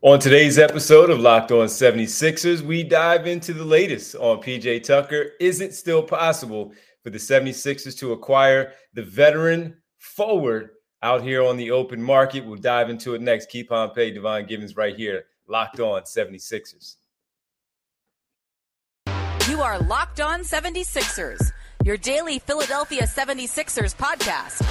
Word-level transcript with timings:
On 0.00 0.18
today's 0.20 0.58
episode 0.58 1.10
of 1.10 1.18
Locked 1.18 1.50
On 1.50 1.66
76ers, 1.66 2.62
we 2.62 2.84
dive 2.84 3.26
into 3.26 3.52
the 3.52 3.64
latest 3.64 4.14
on 4.14 4.40
PJ 4.40 4.84
Tucker. 4.84 5.32
Is 5.40 5.60
it 5.60 5.74
still 5.74 6.02
possible? 6.02 6.72
for 7.08 7.10
the 7.10 7.18
76ers 7.18 7.96
to 7.98 8.12
acquire 8.12 8.72
the 8.92 9.02
veteran 9.02 9.76
forward 9.96 10.70
out 11.02 11.22
here 11.22 11.42
on 11.42 11.56
the 11.56 11.70
open 11.70 12.02
market. 12.02 12.44
We'll 12.44 12.56
dive 12.56 12.90
into 12.90 13.14
it 13.14 13.22
next. 13.22 13.48
Keith 13.48 13.68
Pompey, 13.68 14.10
Devon 14.10 14.46
Givens 14.46 14.76
right 14.76 14.94
here, 14.94 15.24
locked 15.46 15.80
on 15.80 16.02
76ers. 16.02 16.96
You 19.48 19.62
are 19.62 19.78
Locked 19.78 20.20
On 20.20 20.40
76ers, 20.40 21.52
your 21.82 21.96
daily 21.96 22.38
Philadelphia 22.38 23.04
76ers 23.04 23.96
podcast. 23.96 24.62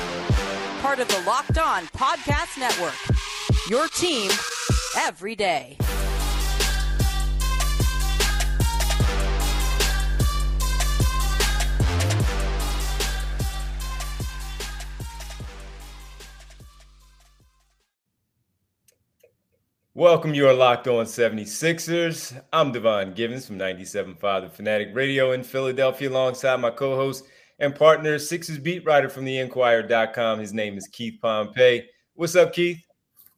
Part 0.82 1.00
of 1.00 1.08
the 1.08 1.20
Locked 1.26 1.58
On 1.58 1.86
Podcast 1.88 2.60
Network. 2.60 2.94
Your 3.68 3.88
team 3.88 4.30
every 4.98 5.36
day. 5.36 5.78
Welcome. 19.94 20.36
You 20.36 20.48
are 20.48 20.54
locked 20.54 20.88
on 20.88 21.06
76ers. 21.06 22.40
I'm 22.54 22.72
Devon 22.72 23.14
Givens 23.14 23.48
from 23.48 23.58
97.5 23.58 24.42
The 24.42 24.50
Fanatic 24.50 24.90
Radio 24.94 25.32
in 25.32 25.44
Philadelphia, 25.44 26.10
alongside 26.10 26.58
my 26.58 26.70
co 26.70 26.96
host 26.96 27.26
and 27.60 27.74
partner, 27.74 28.20
Sixers 28.20 28.60
beat 28.60 28.86
writer 28.86 29.10
from 29.10 29.26
the 29.26 29.40
Inquirer.com. 29.40 30.40
His 30.40 30.54
name 30.54 30.78
is 30.78 30.88
Keith 30.88 31.20
Pompey. 31.20 31.90
What's 32.14 32.36
up, 32.36 32.54
Keith? 32.54 32.87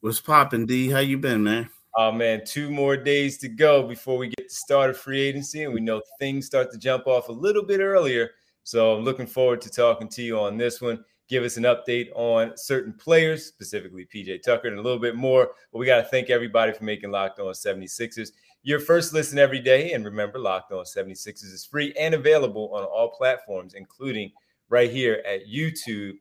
What's 0.02 0.22
popping, 0.22 0.66
D? 0.66 0.90
How 0.90 1.00
you 1.00 1.18
been, 1.18 1.44
man? 1.44 1.70
Oh 1.96 2.12
man, 2.12 2.42
two 2.46 2.70
more 2.70 2.96
days 2.96 3.38
to 3.40 3.50
go 3.50 3.88
before 3.88 4.18
we 4.18 4.30
get 4.30 4.50
to 4.50 4.56
start 4.56 4.90
of 4.90 4.98
free 4.98 5.20
agency, 5.22 5.64
and 5.64 5.74
we 5.74 5.82
know 5.82 6.02
things 6.20 6.46
start 6.46 6.72
to 6.72 6.78
jump 6.78 7.08
off 7.08 7.30
a 7.30 7.34
little 7.34 7.64
bit 7.64 7.82
earlier. 7.82 8.32
So 8.64 8.96
I'm 8.96 9.04
looking 9.04 9.28
forward 9.28 9.62
to 9.62 9.70
talking 9.70 10.08
to 10.10 10.22
you 10.22 10.40
on 10.40 10.58
this 10.58 10.80
one 10.80 11.04
give 11.30 11.44
us 11.44 11.58
an 11.58 11.64
update 11.64 12.10
on 12.16 12.58
certain 12.58 12.92
players, 12.92 13.46
specifically 13.46 14.08
PJ 14.14 14.42
Tucker, 14.42 14.68
and 14.68 14.80
a 14.80 14.82
little 14.82 15.00
bit 15.00 15.16
more. 15.16 15.52
But 15.72 15.78
we 15.78 15.86
got 15.86 15.98
to 15.98 16.04
thank 16.04 16.30
everybody 16.30 16.74
for 16.74 16.84
making 16.84 17.12
Locked 17.12 17.40
On 17.40 17.54
76ers 17.54 18.32
your 18.64 18.80
first 18.80 19.14
listen 19.14 19.38
every 19.40 19.60
day. 19.60 19.94
And 19.94 20.04
remember, 20.04 20.40
Locked 20.40 20.74
On 20.74 20.84
76ers 20.84 21.54
is 21.54 21.66
free 21.66 21.94
and 21.98 22.14
available 22.14 22.74
on 22.74 22.84
all 22.84 23.12
platforms, 23.12 23.76
including 23.76 24.32
right 24.70 24.92
here 24.92 25.24
at 25.26 25.48
YouTube, 25.48 26.16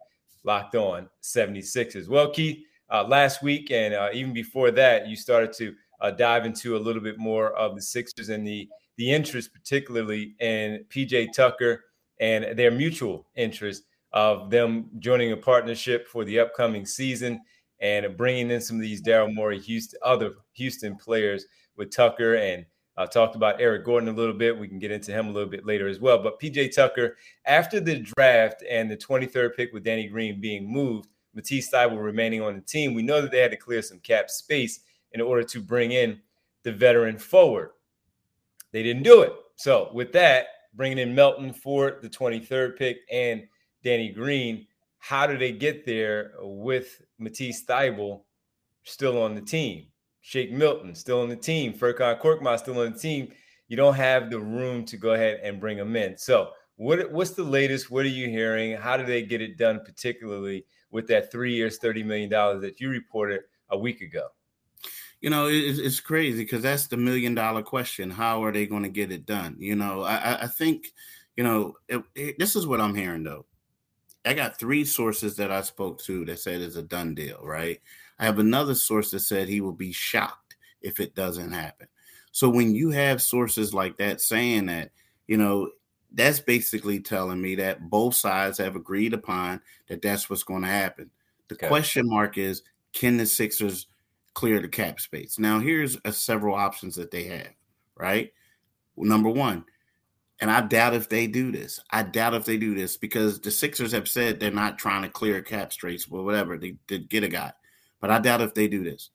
Locked 0.44 0.76
On 0.76 1.08
76ers. 1.22 2.06
Well, 2.06 2.30
Keith, 2.30 2.64
uh, 2.90 3.04
last 3.04 3.42
week 3.42 3.70
and 3.70 3.94
uh, 3.94 4.08
even 4.12 4.32
before 4.32 4.70
that, 4.70 5.06
you 5.06 5.16
started 5.16 5.52
to 5.54 5.74
uh, 6.00 6.10
dive 6.10 6.46
into 6.46 6.76
a 6.76 6.78
little 6.78 7.02
bit 7.02 7.18
more 7.18 7.52
of 7.52 7.74
the 7.74 7.82
Sixers 7.82 8.28
and 8.28 8.46
the 8.46 8.68
the 8.96 9.12
interest, 9.12 9.52
particularly 9.52 10.34
in 10.40 10.84
PJ 10.88 11.32
Tucker 11.32 11.84
and 12.20 12.58
their 12.58 12.72
mutual 12.72 13.26
interest 13.36 13.84
of 14.12 14.50
them 14.50 14.90
joining 14.98 15.32
a 15.32 15.36
partnership 15.36 16.08
for 16.08 16.24
the 16.24 16.40
upcoming 16.40 16.84
season 16.84 17.40
and 17.80 18.16
bringing 18.16 18.50
in 18.50 18.60
some 18.60 18.76
of 18.76 18.82
these 18.82 19.00
Daryl 19.00 19.32
Morey 19.32 19.60
Houston 19.60 20.00
other 20.02 20.32
Houston 20.54 20.96
players 20.96 21.46
with 21.76 21.94
Tucker 21.94 22.34
and 22.34 22.66
I 22.96 23.02
uh, 23.02 23.06
talked 23.06 23.36
about 23.36 23.60
Eric 23.60 23.84
Gordon 23.84 24.08
a 24.08 24.12
little 24.12 24.34
bit. 24.34 24.58
We 24.58 24.66
can 24.66 24.80
get 24.80 24.90
into 24.90 25.12
him 25.12 25.28
a 25.28 25.30
little 25.30 25.48
bit 25.48 25.64
later 25.64 25.86
as 25.86 26.00
well. 26.00 26.20
But 26.20 26.40
PJ 26.40 26.74
Tucker, 26.74 27.16
after 27.46 27.78
the 27.78 28.00
draft 28.00 28.64
and 28.68 28.90
the 28.90 28.96
23rd 28.96 29.54
pick 29.54 29.72
with 29.72 29.84
Danny 29.84 30.08
Green 30.08 30.40
being 30.40 30.68
moved, 30.68 31.08
Matisse 31.34 31.70
Thybulle 31.70 32.02
remaining 32.02 32.42
on 32.42 32.54
the 32.54 32.60
team, 32.60 32.94
we 32.94 33.02
know 33.02 33.20
that 33.20 33.30
they 33.30 33.40
had 33.40 33.50
to 33.50 33.56
clear 33.56 33.82
some 33.82 34.00
cap 34.00 34.30
space 34.30 34.80
in 35.12 35.20
order 35.20 35.42
to 35.42 35.60
bring 35.60 35.92
in 35.92 36.20
the 36.62 36.72
veteran 36.72 37.18
forward. 37.18 37.70
They 38.72 38.82
didn't 38.82 39.04
do 39.04 39.22
it. 39.22 39.32
So 39.56 39.90
with 39.92 40.12
that, 40.12 40.46
bringing 40.74 40.98
in 40.98 41.14
Melton 41.14 41.52
for 41.52 41.98
the 42.02 42.08
23rd 42.08 42.76
pick 42.76 42.98
and 43.10 43.44
Danny 43.82 44.10
Green. 44.10 44.66
How 44.98 45.26
do 45.26 45.38
they 45.38 45.52
get 45.52 45.86
there 45.86 46.32
with 46.40 47.00
Matisse 47.18 47.64
Thybulle 47.64 48.22
still 48.84 49.20
on 49.22 49.34
the 49.34 49.40
team? 49.40 49.86
Shake 50.20 50.52
Milton 50.52 50.94
still 50.94 51.22
on 51.22 51.28
the 51.28 51.36
team. 51.36 51.72
Furkan 51.72 52.20
Korkmaz 52.20 52.60
still 52.60 52.80
on 52.80 52.92
the 52.92 52.98
team. 52.98 53.32
You 53.68 53.76
don't 53.76 53.94
have 53.94 54.30
the 54.30 54.40
room 54.40 54.84
to 54.86 54.96
go 54.96 55.12
ahead 55.12 55.40
and 55.42 55.60
bring 55.60 55.76
them 55.76 55.94
in. 55.96 56.16
So, 56.16 56.50
what 56.76 57.10
what's 57.10 57.30
the 57.30 57.44
latest? 57.44 57.90
What 57.90 58.04
are 58.04 58.08
you 58.08 58.28
hearing? 58.28 58.76
How 58.76 58.96
do 58.96 59.04
they 59.04 59.22
get 59.22 59.40
it 59.40 59.58
done, 59.58 59.80
particularly 59.84 60.64
with 60.90 61.06
that 61.08 61.30
three 61.30 61.54
years, 61.54 61.78
thirty 61.78 62.02
million 62.02 62.30
dollars 62.30 62.62
that 62.62 62.80
you 62.80 62.88
reported 62.88 63.42
a 63.70 63.78
week 63.78 64.00
ago? 64.00 64.28
You 65.20 65.30
know, 65.30 65.48
it's, 65.48 65.78
it's 65.78 66.00
crazy 66.00 66.44
because 66.44 66.62
that's 66.62 66.86
the 66.86 66.96
million 66.96 67.34
dollar 67.34 67.62
question. 67.62 68.10
How 68.10 68.44
are 68.44 68.52
they 68.52 68.66
going 68.66 68.84
to 68.84 68.88
get 68.88 69.10
it 69.10 69.26
done? 69.26 69.56
You 69.58 69.74
know, 69.74 70.02
I, 70.02 70.44
I 70.44 70.46
think, 70.46 70.92
you 71.36 71.42
know, 71.42 71.74
it, 71.88 72.02
it, 72.14 72.38
this 72.38 72.54
is 72.54 72.66
what 72.66 72.80
I'm 72.80 72.94
hearing 72.94 73.24
though. 73.24 73.46
I 74.24 74.34
got 74.34 74.58
three 74.58 74.84
sources 74.84 75.36
that 75.36 75.50
I 75.50 75.62
spoke 75.62 76.00
to 76.02 76.24
that 76.26 76.38
said 76.38 76.60
it's 76.60 76.76
a 76.76 76.82
done 76.82 77.14
deal, 77.14 77.40
right? 77.42 77.80
I 78.18 78.26
have 78.26 78.38
another 78.38 78.74
source 78.74 79.10
that 79.10 79.20
said 79.20 79.48
he 79.48 79.60
will 79.60 79.72
be 79.72 79.92
shocked 79.92 80.56
if 80.82 81.00
it 81.00 81.14
doesn't 81.14 81.52
happen. 81.52 81.88
So 82.30 82.48
when 82.48 82.74
you 82.74 82.90
have 82.90 83.22
sources 83.22 83.72
like 83.74 83.96
that 83.98 84.20
saying 84.20 84.66
that, 84.66 84.90
you 85.26 85.36
know, 85.36 85.70
that's 86.12 86.40
basically 86.40 87.00
telling 87.00 87.40
me 87.40 87.54
that 87.56 87.90
both 87.90 88.14
sides 88.14 88.58
have 88.58 88.76
agreed 88.76 89.12
upon 89.12 89.60
that 89.88 90.02
that's 90.02 90.30
what's 90.30 90.42
going 90.42 90.62
to 90.62 90.68
happen. 90.68 91.10
The 91.48 91.54
okay. 91.54 91.68
question 91.68 92.08
mark 92.08 92.38
is 92.38 92.62
can 92.92 93.16
the 93.16 93.26
Sixers 93.26 93.86
clear 94.34 94.60
the 94.60 94.68
cap 94.68 95.00
space? 95.00 95.38
Now, 95.38 95.58
here's 95.60 95.98
a, 96.04 96.12
several 96.12 96.54
options 96.54 96.96
that 96.96 97.10
they 97.10 97.24
have, 97.24 97.50
right? 97.94 98.32
Well, 98.96 99.08
number 99.08 99.30
one, 99.30 99.64
and 100.40 100.50
I 100.50 100.60
doubt 100.60 100.94
if 100.94 101.08
they 101.08 101.26
do 101.26 101.50
this. 101.50 101.80
I 101.90 102.04
doubt 102.04 102.34
if 102.34 102.44
they 102.44 102.56
do 102.56 102.74
this 102.74 102.96
because 102.96 103.40
the 103.40 103.50
Sixers 103.50 103.92
have 103.92 104.08
said 104.08 104.38
they're 104.38 104.50
not 104.50 104.78
trying 104.78 105.02
to 105.02 105.08
clear 105.08 105.42
cap 105.42 105.72
straits 105.72 106.06
or 106.08 106.24
whatever. 106.24 106.56
They 106.56 106.76
did 106.86 107.08
get 107.08 107.24
a 107.24 107.28
guy. 107.28 107.52
But 108.00 108.10
I 108.10 108.20
doubt 108.20 108.40
if 108.40 108.54
they 108.54 108.68
do 108.68 108.84
this. 108.84 109.10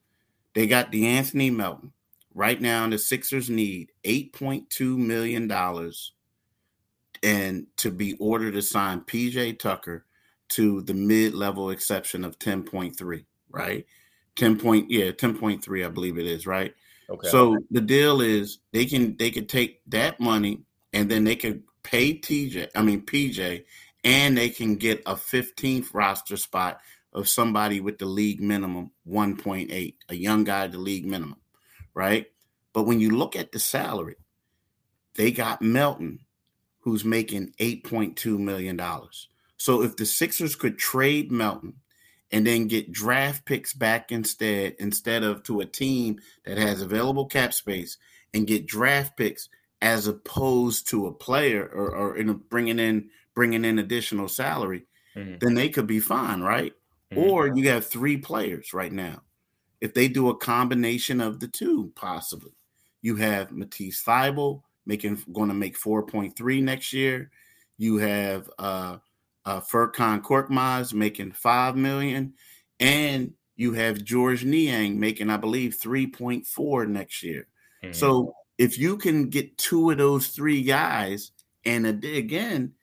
They 0.53 0.67
got 0.67 0.91
De'Anthony 0.91 1.53
Melton. 1.53 1.93
Right 2.33 2.59
now, 2.59 2.87
the 2.89 2.97
Sixers 2.97 3.49
need 3.49 3.91
$8.2 4.03 4.97
million 4.97 5.47
and 7.23 7.65
to 7.77 7.89
be 7.89 8.13
ordered 8.19 8.53
to 8.53 8.61
sign 8.61 9.01
PJ 9.01 9.57
Tucker 9.57 10.05
to 10.49 10.81
the 10.81 10.93
mid-level 10.93 11.71
exception 11.71 12.23
of 12.23 12.37
10.3, 12.37 13.25
right? 13.49 13.85
10 14.35 14.59
point, 14.59 14.91
yeah, 14.91 15.11
10.3, 15.11 15.85
I 15.85 15.89
believe 15.89 16.17
it 16.17 16.27
is, 16.27 16.45
right? 16.45 16.73
Okay. 17.09 17.29
So 17.29 17.57
the 17.71 17.81
deal 17.81 18.21
is 18.21 18.59
they 18.71 18.85
can 18.85 19.15
they 19.17 19.29
could 19.29 19.49
take 19.49 19.81
that 19.87 20.19
money 20.19 20.63
and 20.93 21.09
then 21.09 21.23
they 21.23 21.35
can 21.35 21.63
pay 21.83 22.17
TJ, 22.17 22.69
I 22.75 22.81
mean 22.81 23.01
PJ, 23.01 23.65
and 24.03 24.37
they 24.37 24.49
can 24.49 24.75
get 24.75 25.01
a 25.05 25.15
15th 25.15 25.93
roster 25.93 26.37
spot 26.37 26.79
of 27.13 27.29
somebody 27.29 27.79
with 27.79 27.99
the 27.99 28.05
league 28.05 28.41
minimum 28.41 28.91
1.8, 29.07 29.95
a 30.09 30.15
young 30.15 30.43
guy 30.43 30.67
the 30.67 30.77
league 30.77 31.05
minimum, 31.05 31.37
right? 31.93 32.25
But 32.73 32.83
when 32.83 32.99
you 32.99 33.11
look 33.11 33.35
at 33.35 33.51
the 33.51 33.59
salary, 33.59 34.15
they 35.15 35.31
got 35.31 35.61
Melton, 35.61 36.19
who's 36.83 37.03
making 37.03 37.53
$8.2 37.59 38.37
million. 38.37 38.79
So 39.57 39.81
if 39.81 39.95
the 39.95 40.05
Sixers 40.05 40.55
could 40.55 40.77
trade 40.77 41.31
Melton 41.31 41.75
and 42.31 42.45
then 42.45 42.67
get 42.67 42.91
draft 42.91 43.45
picks 43.45 43.73
back 43.73 44.11
instead, 44.11 44.75
instead 44.79 45.23
of 45.23 45.43
to 45.43 45.61
a 45.61 45.65
team 45.65 46.19
that 46.45 46.57
has 46.57 46.81
available 46.81 47.25
cap 47.25 47.53
space 47.53 47.97
and 48.33 48.47
get 48.47 48.67
draft 48.67 49.17
picks– 49.17 49.49
as 49.83 50.07
opposed 50.07 50.87
to 50.87 51.07
a 51.07 51.11
player 51.11 51.65
or, 51.65 51.93
or 51.93 52.17
in 52.17 52.29
a, 52.29 52.33
bringing 52.33 52.79
in 52.79 53.09
bringing 53.35 53.65
in 53.65 53.77
additional 53.77 54.29
salary, 54.29 54.85
mm-hmm. 55.13 55.35
then 55.41 55.55
they 55.55 55.67
could 55.67 55.85
be 55.85 55.99
fine, 55.99 56.39
right? 56.39 56.71
Mm-hmm. 57.11 57.29
Or 57.29 57.47
you 57.47 57.67
have 57.69 57.85
three 57.85 58.15
players 58.15 58.73
right 58.73 58.91
now. 58.91 59.23
If 59.81 59.93
they 59.93 60.07
do 60.07 60.29
a 60.29 60.37
combination 60.37 61.19
of 61.19 61.41
the 61.41 61.49
two, 61.49 61.91
possibly, 61.95 62.53
you 63.01 63.17
have 63.17 63.51
Matisse 63.51 64.01
Thybulle 64.01 64.61
making 64.85 65.23
going 65.31 65.49
to 65.49 65.55
make 65.55 65.77
four 65.77 66.03
point 66.03 66.35
three 66.35 66.61
next 66.61 66.93
year. 66.93 67.31
You 67.77 67.97
have 67.97 68.49
uh, 68.59 68.97
uh, 69.45 69.61
Furkan 69.61 70.21
Korkmaz 70.21 70.93
making 70.93 71.31
five 71.31 71.75
million, 71.75 72.33
and 72.79 73.33
you 73.55 73.73
have 73.73 74.03
George 74.03 74.43
Niang 74.43 74.99
making, 74.99 75.29
I 75.29 75.37
believe, 75.37 75.77
3.4 75.77 76.87
next 76.87 77.23
year. 77.23 77.47
Mm-hmm. 77.83 77.93
So 77.93 78.33
if 78.57 78.77
you 78.77 78.97
can 78.97 79.29
get 79.29 79.57
two 79.57 79.91
of 79.91 79.97
those 79.97 80.27
three 80.27 80.63
guys 80.63 81.31
and 81.65 81.85
again, 81.85 82.73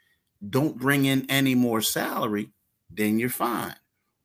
don't 0.48 0.78
bring 0.78 1.04
in 1.04 1.26
any 1.28 1.54
more 1.54 1.82
salary, 1.82 2.50
then 2.90 3.18
you're 3.18 3.28
fine. 3.28 3.74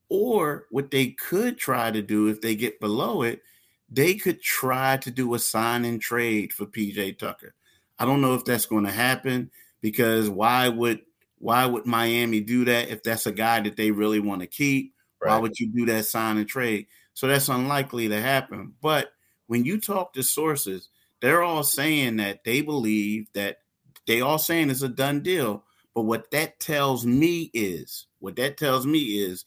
Or 0.07 0.65
what 0.69 0.91
they 0.91 1.07
could 1.07 1.57
try 1.57 1.91
to 1.91 2.01
do 2.01 2.27
if 2.27 2.41
they 2.41 2.55
get 2.55 2.79
below 2.79 3.23
it, 3.23 3.41
they 3.89 4.15
could 4.15 4.41
try 4.41 4.97
to 4.97 5.11
do 5.11 5.33
a 5.33 5.39
sign 5.39 5.83
and 5.83 5.99
trade 5.99 6.53
for 6.53 6.65
PJ 6.65 7.17
Tucker. 7.17 7.53
I 7.99 8.05
don't 8.05 8.21
know 8.21 8.33
if 8.35 8.45
that's 8.45 8.65
going 8.65 8.85
to 8.85 8.91
happen 8.91 9.51
because 9.81 10.29
why 10.29 10.67
would 10.69 11.01
why 11.37 11.65
would 11.65 11.85
Miami 11.85 12.41
do 12.41 12.65
that 12.65 12.89
if 12.89 13.03
that's 13.03 13.25
a 13.25 13.31
guy 13.31 13.59
that 13.61 13.75
they 13.77 13.91
really 13.91 14.19
want 14.19 14.41
to 14.41 14.47
keep? 14.47 14.93
Right. 15.21 15.31
Why 15.31 15.37
would 15.39 15.59
you 15.59 15.71
do 15.71 15.85
that 15.87 16.05
sign 16.05 16.37
and 16.37 16.47
trade? 16.47 16.87
So 17.13 17.27
that's 17.27 17.49
unlikely 17.49 18.09
to 18.09 18.19
happen. 18.21 18.73
But 18.81 19.09
when 19.47 19.63
you 19.63 19.79
talk 19.79 20.13
to 20.13 20.23
sources, 20.23 20.89
they're 21.21 21.43
all 21.43 21.63
saying 21.63 22.17
that 22.17 22.43
they 22.43 22.61
believe 22.61 23.27
that 23.33 23.59
they 24.07 24.21
all 24.21 24.37
saying 24.37 24.69
it's 24.69 24.81
a 24.81 24.89
done 24.89 25.21
deal. 25.21 25.63
But 25.93 26.03
what 26.03 26.31
that 26.31 26.59
tells 26.59 27.05
me 27.05 27.51
is 27.53 28.07
what 28.19 28.35
that 28.35 28.57
tells 28.57 28.85
me 28.85 28.99
is 28.99 29.45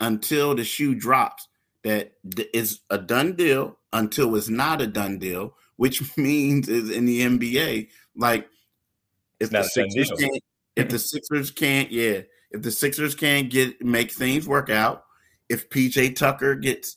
until 0.00 0.54
the 0.54 0.64
shoe 0.64 0.94
drops, 0.94 1.48
that 1.82 2.12
it's 2.24 2.80
a 2.90 2.98
done 2.98 3.34
deal 3.34 3.78
until 3.92 4.36
it's 4.36 4.48
not 4.48 4.80
a 4.80 4.86
done 4.86 5.18
deal, 5.18 5.54
which 5.76 6.16
means 6.16 6.68
is 6.68 6.90
in 6.90 7.04
the 7.04 7.22
NBA, 7.22 7.88
like 8.16 8.48
if 9.40 9.50
the 9.50 9.62
Sixers 9.62 10.10
can't, 10.18 10.42
if 10.76 10.88
the 10.88 10.98
Sixers 10.98 11.50
can't, 11.50 11.90
yeah, 11.90 12.20
if 12.50 12.62
the 12.62 12.70
Sixers 12.70 13.14
can't 13.14 13.50
get 13.50 13.82
make 13.82 14.12
things 14.12 14.46
work 14.46 14.70
out, 14.70 15.04
if 15.48 15.68
PJ 15.68 16.16
Tucker 16.16 16.54
gets 16.54 16.96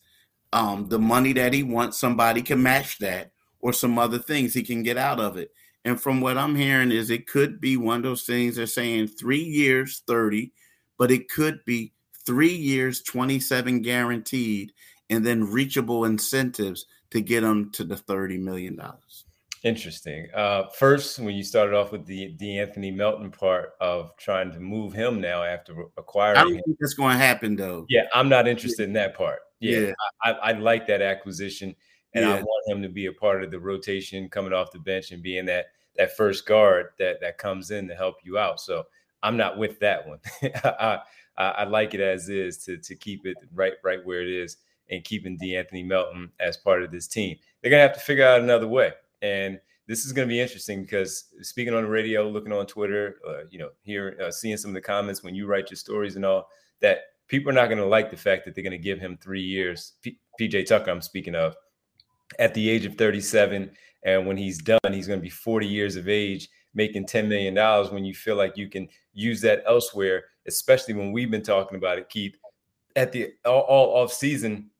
um, 0.53 0.87
the 0.87 0.99
money 0.99 1.33
that 1.33 1.53
he 1.53 1.63
wants, 1.63 1.99
somebody 1.99 2.41
can 2.41 2.61
match 2.61 2.99
that 2.99 3.31
or 3.59 3.73
some 3.73 3.97
other 3.97 4.19
things 4.19 4.53
he 4.53 4.63
can 4.63 4.83
get 4.83 4.97
out 4.97 5.19
of 5.19 5.37
it. 5.37 5.51
And 5.83 6.01
from 6.01 6.21
what 6.21 6.37
I'm 6.37 6.55
hearing 6.55 6.91
is 6.91 7.09
it 7.09 7.27
could 7.27 7.59
be 7.59 7.77
one 7.77 7.97
of 7.97 8.03
those 8.03 8.23
things 8.23 8.55
they're 8.55 8.65
saying 8.65 9.07
three 9.07 9.43
years, 9.43 10.01
30, 10.07 10.51
but 10.97 11.11
it 11.11 11.29
could 11.29 11.59
be 11.65 11.93
three 12.25 12.55
years, 12.55 13.03
27 13.03 13.81
guaranteed, 13.81 14.71
and 15.09 15.25
then 15.25 15.51
reachable 15.51 16.05
incentives 16.05 16.85
to 17.15 17.21
get 17.21 17.41
them 17.41 17.71
to 17.71 17.85
the 17.85 17.95
$30 17.95 18.39
million. 18.41 18.77
Interesting. 19.63 20.27
Uh, 20.35 20.67
first, 20.67 21.17
when 21.17 21.33
you 21.33 21.43
started 21.43 21.73
off 21.73 21.93
with 21.93 22.05
the 22.05 22.35
De'Anthony 22.35 22.93
Melton 22.93 23.31
part 23.31 23.71
of 23.79 24.15
trying 24.17 24.51
to 24.51 24.59
move 24.59 24.93
him 24.93 25.21
now 25.21 25.43
after 25.43 25.85
acquiring, 25.97 26.37
I 26.37 26.43
don't 26.43 26.55
him. 26.55 26.61
think 26.65 26.77
that's 26.79 26.93
going 26.93 27.17
to 27.17 27.23
happen 27.23 27.55
though. 27.55 27.85
Yeah, 27.89 28.03
I'm 28.13 28.27
not 28.27 28.47
interested 28.49 28.83
in 28.83 28.93
that 28.93 29.15
part. 29.15 29.39
Yeah, 29.61 29.79
yeah. 29.79 29.91
I, 30.23 30.31
I, 30.31 30.51
like 30.51 30.85
that 30.87 31.01
acquisition, 31.01 31.73
and 32.13 32.25
yeah. 32.25 32.35
I 32.35 32.41
want 32.41 32.69
him 32.69 32.83
to 32.83 32.89
be 32.89 33.05
a 33.05 33.13
part 33.13 33.43
of 33.43 33.49
the 33.49 33.59
rotation 33.59 34.29
coming 34.29 34.53
off 34.53 34.71
the 34.71 34.79
bench 34.79 35.11
and 35.11 35.23
being 35.23 35.45
that 35.45 35.67
that 35.95 36.15
first 36.17 36.45
guard 36.45 36.89
that 36.99 37.21
that 37.21 37.37
comes 37.37 37.71
in 37.71 37.87
to 37.87 37.95
help 37.95 38.17
you 38.23 38.37
out. 38.37 38.59
So 38.59 38.83
I'm 39.23 39.37
not 39.37 39.57
with 39.57 39.79
that 39.79 40.05
one. 40.05 40.19
I, 40.43 40.99
I, 41.37 41.47
I 41.47 41.63
like 41.63 41.93
it 41.93 42.01
as 42.01 42.29
is 42.29 42.57
to 42.65 42.77
to 42.77 42.93
keep 42.93 43.25
it 43.25 43.37
right 43.53 43.73
right 43.83 44.05
where 44.05 44.21
it 44.21 44.29
is 44.29 44.57
and 44.89 45.03
keeping 45.03 45.37
De'Anthony 45.37 45.85
Melton 45.85 46.31
as 46.39 46.57
part 46.57 46.83
of 46.83 46.91
this 46.91 47.07
team. 47.07 47.37
They're 47.61 47.71
gonna 47.71 47.81
have 47.81 47.93
to 47.93 47.99
figure 47.99 48.25
out 48.25 48.41
another 48.41 48.67
way. 48.67 48.93
And 49.21 49.59
this 49.87 50.05
is 50.05 50.11
going 50.11 50.27
to 50.27 50.31
be 50.31 50.39
interesting 50.39 50.81
because 50.81 51.25
speaking 51.41 51.73
on 51.73 51.83
the 51.83 51.89
radio, 51.89 52.27
looking 52.27 52.51
on 52.51 52.65
Twitter, 52.65 53.17
uh, 53.27 53.43
you 53.49 53.59
know, 53.59 53.69
here 53.81 54.17
uh, 54.21 54.31
seeing 54.31 54.57
some 54.57 54.69
of 54.69 54.75
the 54.75 54.81
comments 54.81 55.23
when 55.23 55.35
you 55.35 55.45
write 55.45 55.69
your 55.69 55.77
stories 55.77 56.15
and 56.15 56.25
all 56.25 56.47
that, 56.81 57.01
people 57.27 57.49
are 57.49 57.53
not 57.53 57.67
going 57.67 57.77
to 57.77 57.85
like 57.85 58.09
the 58.09 58.17
fact 58.17 58.45
that 58.45 58.55
they're 58.55 58.63
going 58.63 58.71
to 58.71 58.77
give 58.77 58.99
him 58.99 59.17
three 59.17 59.41
years. 59.41 59.93
P- 60.01 60.19
PJ 60.39 60.67
Tucker, 60.67 60.89
I'm 60.89 61.01
speaking 61.01 61.35
of, 61.35 61.55
at 62.39 62.53
the 62.53 62.69
age 62.69 62.85
of 62.85 62.95
37, 62.95 63.71
and 64.03 64.27
when 64.27 64.37
he's 64.37 64.57
done, 64.59 64.79
he's 64.91 65.07
going 65.07 65.19
to 65.19 65.23
be 65.23 65.29
40 65.29 65.67
years 65.67 65.95
of 65.95 66.09
age, 66.09 66.49
making 66.73 67.05
10 67.05 67.29
million 67.29 67.53
dollars. 67.53 67.91
When 67.91 68.05
you 68.05 68.15
feel 68.15 68.35
like 68.35 68.57
you 68.57 68.69
can 68.69 68.87
use 69.13 69.41
that 69.41 69.63
elsewhere, 69.67 70.25
especially 70.47 70.95
when 70.95 71.11
we've 71.11 71.31
been 71.31 71.43
talking 71.43 71.77
about 71.77 71.99
it, 71.99 72.09
Keith, 72.09 72.35
at 72.95 73.11
the 73.11 73.33
all, 73.45 73.61
all 73.61 74.03
off 74.03 74.11
season 74.11 74.71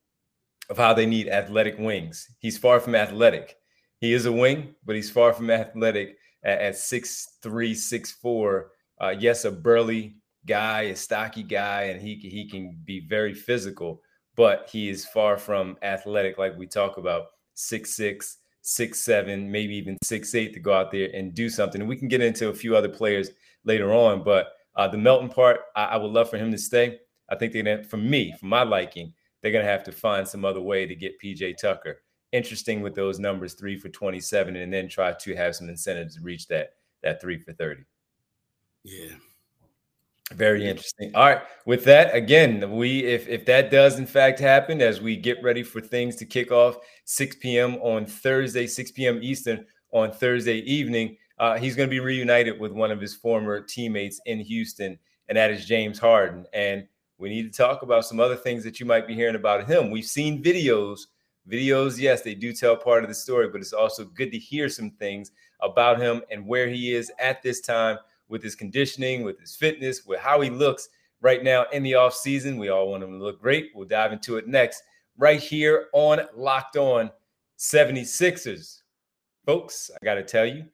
of 0.70 0.78
how 0.78 0.94
they 0.94 1.06
need 1.06 1.28
athletic 1.28 1.78
wings. 1.78 2.28
He's 2.40 2.58
far 2.58 2.80
from 2.80 2.96
athletic 2.96 3.58
he 4.00 4.14
is 4.14 4.26
a 4.26 4.32
wing, 4.32 4.76
but 4.86 4.96
he's 4.96 5.10
far 5.10 5.34
from 5.34 5.50
athletic 5.50 6.18
at, 6.44 6.60
at 6.60 6.74
6'3, 6.76 7.26
6'4. 7.44 8.64
Uh, 9.02 9.16
yes, 9.18 9.46
a 9.46 9.52
burly 9.52 10.16
guy, 10.46 10.84
a 10.84 10.96
stocky 10.96 11.44
guy, 11.44 11.84
and 11.84 12.02
he, 12.02 12.16
he 12.16 12.48
can 12.48 12.78
be 12.86 13.00
very 13.08 13.34
physical, 13.34 14.02
but 14.36 14.70
he 14.72 14.90
is 14.90 15.06
far 15.06 15.38
from 15.38 15.78
athletic, 15.82 16.38
like 16.38 16.58
we 16.58 16.68
talk 16.68 16.98
about 16.98 17.28
six 17.56 17.96
six, 17.96 18.38
six 18.62 19.00
seven, 19.00 19.52
maybe 19.52 19.76
even 19.76 19.98
six 20.04 20.36
eight 20.36 20.54
to 20.54 20.60
go 20.60 20.74
out 20.74 20.92
there 20.92 21.10
and 21.14 21.34
do 21.34 21.50
something. 21.50 21.82
And 21.82 21.90
we 21.90 21.98
can 21.98 22.08
get 22.08 22.22
into 22.22 22.50
a 22.50 22.54
few 22.54 22.76
other 22.76 22.90
players 22.90 23.32
later 23.64 23.94
on, 23.94 24.24
but 24.24 24.50
uh, 24.76 24.88
the 24.88 24.98
Melton 24.98 25.30
part, 25.30 25.62
I, 25.76 25.86
I, 25.86 25.98
would 25.98 26.12
love 26.12 26.30
for 26.30 26.38
him 26.38 26.52
to 26.52 26.58
stay. 26.58 27.00
I 27.30 27.36
think 27.36 27.54
they're 27.54 27.64
gonna, 27.64 27.84
for 27.84 27.98
me, 27.98 28.36
for 28.38 28.46
my 28.46 28.64
liking, 28.64 29.14
they're 29.46 29.54
gonna 29.54 29.64
have 29.64 29.84
to 29.84 29.92
find 29.92 30.28
some 30.28 30.44
other 30.44 30.62
way 30.62 30.88
to 30.88 30.96
get 30.96 31.22
PJ 31.22 31.58
Tucker 31.58 32.02
interesting 32.32 32.82
with 32.82 32.96
those 32.96 33.20
numbers, 33.20 33.54
three 33.54 33.78
for 33.78 33.90
27, 33.90 34.56
and 34.56 34.74
then 34.74 34.90
try 34.90 35.14
to 35.14 35.36
have 35.36 35.56
some 35.56 35.70
incentives 35.70 36.16
to 36.16 36.22
reach 36.22 36.48
that 36.48 36.72
that 37.04 37.22
three 37.22 37.38
for 37.38 37.54
30. 37.54 37.84
Yeah. 38.84 39.12
Very 40.34 40.68
interesting. 40.68 41.12
All 41.14 41.26
right. 41.26 41.44
With 41.68 41.84
that, 41.84 42.16
again, 42.16 42.72
we 42.72 43.04
if 43.04 43.28
if 43.28 43.46
that 43.46 43.70
does 43.70 44.00
in 44.00 44.08
fact 44.08 44.40
happen 44.40 44.82
as 44.82 45.00
we 45.00 45.16
get 45.16 45.42
ready 45.44 45.62
for 45.62 45.80
things 45.80 46.16
to 46.16 46.26
kick 46.26 46.52
off 46.52 46.78
6 47.06 47.36
p.m. 47.36 47.76
on 47.76 48.08
Thursday, 48.08 48.66
6 48.66 48.92
p.m. 48.92 49.20
Eastern 49.22 49.64
on 49.92 50.12
Thursday 50.12 50.58
evening, 50.62 51.18
uh, 51.38 51.60
he's 51.60 51.76
going 51.76 51.88
to 51.88 51.94
be 51.94 52.00
reunited 52.00 52.60
with 52.60 52.72
one 52.72 52.90
of 52.90 53.00
his 53.00 53.14
former 53.14 53.62
teammates 53.62 54.20
in 54.26 54.40
Houston, 54.40 54.98
and 55.30 55.38
that 55.38 55.52
is 55.52 55.66
James 55.66 56.00
Harden. 56.00 56.48
And 56.54 56.88
we 57.18 57.30
need 57.30 57.52
to 57.52 57.58
talk 57.58 57.82
about 57.82 58.06
some 58.06 58.20
other 58.20 58.36
things 58.36 58.64
that 58.64 58.80
you 58.80 58.86
might 58.86 59.08
be 59.08 59.16
hearing 59.16 59.36
about 59.36 59.68
him. 59.68 59.92
We've 59.92 60.06
seen 60.06 60.44
videos 60.44 61.06
Videos, 61.50 62.00
yes, 62.00 62.22
they 62.22 62.34
do 62.34 62.52
tell 62.52 62.76
part 62.76 63.04
of 63.04 63.10
the 63.10 63.14
story, 63.14 63.48
but 63.48 63.62
it's 63.62 63.74
also 63.74 64.06
good 64.06 64.32
to 64.32 64.38
hear 64.38 64.68
some 64.68 64.90
things 64.92 65.32
about 65.62 66.02
him 66.02 66.22
and 66.32 66.48
where 66.48 66.68
he 66.68 66.94
is 66.94 67.12
at 67.20 67.44
this 67.44 67.62
time 67.62 68.00
with 68.30 68.42
his 68.42 68.56
conditioning, 68.56 69.24
with 69.24 69.40
his 69.40 69.56
fitness, 69.56 70.06
with 70.08 70.20
how 70.20 70.42
he 70.42 70.50
looks 70.50 70.90
right 71.22 71.44
now 71.44 71.66
in 71.72 71.84
the 71.84 71.94
off 71.94 72.16
season. 72.16 72.58
We 72.58 72.70
all 72.70 72.90
want 72.90 73.04
him 73.04 73.12
to 73.12 73.24
look 73.24 73.40
great. 73.40 73.70
We'll 73.76 73.88
dive 73.88 74.12
into 74.12 74.38
it 74.38 74.48
next, 74.48 74.82
right 75.18 75.40
here 75.40 75.86
on 75.94 76.22
Locked 76.36 76.78
On 76.78 77.12
76ers. 77.60 78.82
Folks, 79.46 79.92
I 79.94 80.04
got 80.04 80.16
to 80.16 80.24
tell 80.24 80.48
you, 80.48 80.66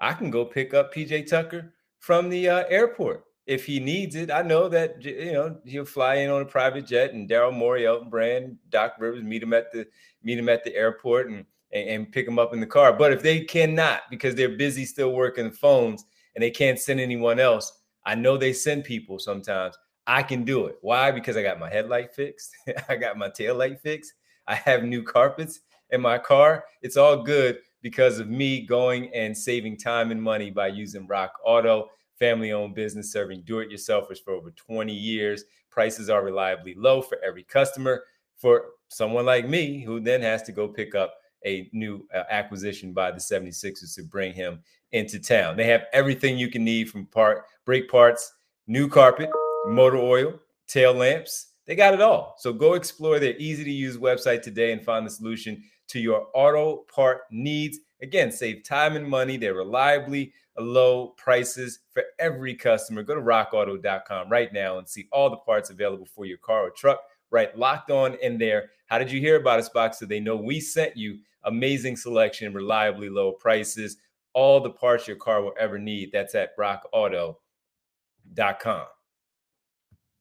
I 0.00 0.14
can 0.14 0.30
go 0.30 0.46
pick 0.46 0.72
up 0.72 0.94
PJ 0.94 1.28
Tucker 1.28 1.74
from 1.98 2.30
the 2.30 2.48
uh, 2.48 2.64
airport 2.70 3.24
if 3.46 3.66
he 3.66 3.78
needs 3.78 4.14
it. 4.16 4.30
I 4.30 4.42
know 4.42 4.68
that 4.68 5.04
you 5.04 5.32
know 5.32 5.56
he'll 5.64 5.84
fly 5.84 6.16
in 6.16 6.30
on 6.30 6.42
a 6.42 6.46
private 6.46 6.86
jet, 6.86 7.12
and 7.12 7.28
Daryl 7.28 7.52
Morey, 7.52 7.86
Elton 7.86 8.10
Brand, 8.10 8.56
Doc 8.70 8.94
Rivers 8.98 9.22
meet 9.22 9.42
him 9.42 9.52
at 9.52 9.72
the 9.72 9.86
meet 10.22 10.38
him 10.38 10.48
at 10.48 10.64
the 10.64 10.74
airport 10.74 11.28
and, 11.28 11.44
and, 11.72 11.88
and 11.88 12.12
pick 12.12 12.26
him 12.26 12.38
up 12.38 12.52
in 12.52 12.60
the 12.60 12.66
car. 12.66 12.92
But 12.92 13.12
if 13.12 13.22
they 13.22 13.40
cannot 13.40 14.02
because 14.10 14.34
they're 14.34 14.56
busy 14.56 14.84
still 14.84 15.12
working 15.12 15.44
the 15.50 15.56
phones 15.56 16.04
and 16.34 16.42
they 16.42 16.50
can't 16.50 16.78
send 16.78 17.00
anyone 17.00 17.38
else, 17.38 17.80
I 18.06 18.14
know 18.14 18.36
they 18.36 18.52
send 18.52 18.84
people 18.84 19.18
sometimes. 19.18 19.76
I 20.06 20.22
can 20.22 20.44
do 20.44 20.66
it. 20.66 20.76
Why? 20.82 21.10
Because 21.10 21.36
I 21.36 21.42
got 21.42 21.58
my 21.58 21.70
headlight 21.70 22.14
fixed, 22.14 22.50
I 22.88 22.96
got 22.96 23.16
my 23.16 23.30
tail 23.30 23.54
light 23.54 23.80
fixed, 23.80 24.12
I 24.46 24.54
have 24.54 24.84
new 24.84 25.02
carpets 25.02 25.60
in 25.90 26.00
my 26.00 26.18
car. 26.18 26.64
It's 26.82 26.96
all 26.96 27.22
good 27.22 27.58
because 27.82 28.18
of 28.18 28.28
me 28.28 28.64
going 28.66 29.12
and 29.14 29.36
saving 29.36 29.76
time 29.76 30.10
and 30.10 30.22
money 30.22 30.50
by 30.50 30.68
using 30.68 31.06
Rock 31.06 31.32
Auto 31.44 31.90
family 32.18 32.52
owned 32.52 32.74
business 32.74 33.12
serving 33.12 33.42
do 33.44 33.58
it 33.58 33.70
yourselfers 33.70 34.22
for 34.22 34.32
over 34.32 34.50
20 34.50 34.92
years. 34.92 35.44
Prices 35.70 36.08
are 36.08 36.24
reliably 36.24 36.74
low 36.74 37.02
for 37.02 37.18
every 37.24 37.42
customer. 37.44 38.04
For 38.36 38.66
someone 38.88 39.26
like 39.26 39.48
me, 39.48 39.80
who 39.82 40.00
then 40.00 40.20
has 40.22 40.42
to 40.42 40.52
go 40.52 40.68
pick 40.68 40.94
up 40.94 41.14
a 41.44 41.68
new 41.72 42.06
uh, 42.14 42.24
acquisition 42.30 42.92
by 42.92 43.10
the 43.10 43.18
76ers 43.18 43.94
to 43.94 44.02
bring 44.02 44.32
him 44.32 44.60
into 44.92 45.18
town. 45.18 45.56
They 45.56 45.66
have 45.66 45.84
everything 45.92 46.38
you 46.38 46.48
can 46.50 46.64
need 46.64 46.90
from 46.90 47.06
part 47.06 47.44
brake 47.64 47.90
parts, 47.90 48.32
new 48.66 48.88
carpet, 48.88 49.30
motor 49.66 49.98
oil, 49.98 50.40
tail 50.66 50.94
lamps. 50.94 51.52
They 51.66 51.74
got 51.74 51.94
it 51.94 52.00
all. 52.00 52.34
So 52.38 52.52
go 52.52 52.74
explore 52.74 53.18
their 53.18 53.36
easy 53.36 53.64
to 53.64 53.70
use 53.70 53.96
website 53.96 54.42
today 54.42 54.72
and 54.72 54.84
find 54.84 55.06
the 55.06 55.10
solution 55.10 55.62
to 55.88 56.00
your 56.00 56.28
auto 56.34 56.84
part 56.94 57.22
needs. 57.30 57.80
Again, 58.02 58.30
save 58.30 58.64
time 58.64 58.96
and 58.96 59.08
money. 59.08 59.36
They're 59.36 59.54
reliably 59.54 60.32
low 60.58 61.08
prices 61.16 61.80
for 61.92 62.03
every 62.24 62.54
customer. 62.54 63.02
Go 63.02 63.14
to 63.14 63.20
rockauto.com 63.20 64.28
right 64.30 64.52
now 64.52 64.78
and 64.78 64.88
see 64.88 65.06
all 65.12 65.28
the 65.28 65.36
parts 65.36 65.70
available 65.70 66.06
for 66.06 66.24
your 66.24 66.38
car 66.38 66.62
or 66.62 66.70
truck. 66.70 67.00
Right, 67.30 67.56
locked 67.56 67.90
on 67.90 68.14
in 68.22 68.38
there. 68.38 68.70
How 68.86 68.98
did 68.98 69.10
you 69.10 69.20
hear 69.20 69.36
about 69.36 69.58
us, 69.58 69.68
box? 69.68 69.98
So 69.98 70.06
they 70.06 70.20
know 70.20 70.36
we 70.36 70.60
sent 70.60 70.96
you 70.96 71.18
amazing 71.44 71.96
selection, 71.96 72.54
reliably 72.54 73.08
low 73.08 73.32
prices, 73.32 73.96
all 74.34 74.60
the 74.60 74.70
parts 74.70 75.06
your 75.06 75.16
car 75.16 75.42
will 75.42 75.54
ever 75.58 75.78
need. 75.78 76.10
That's 76.12 76.34
at 76.34 76.56
rockauto.com. 76.56 77.36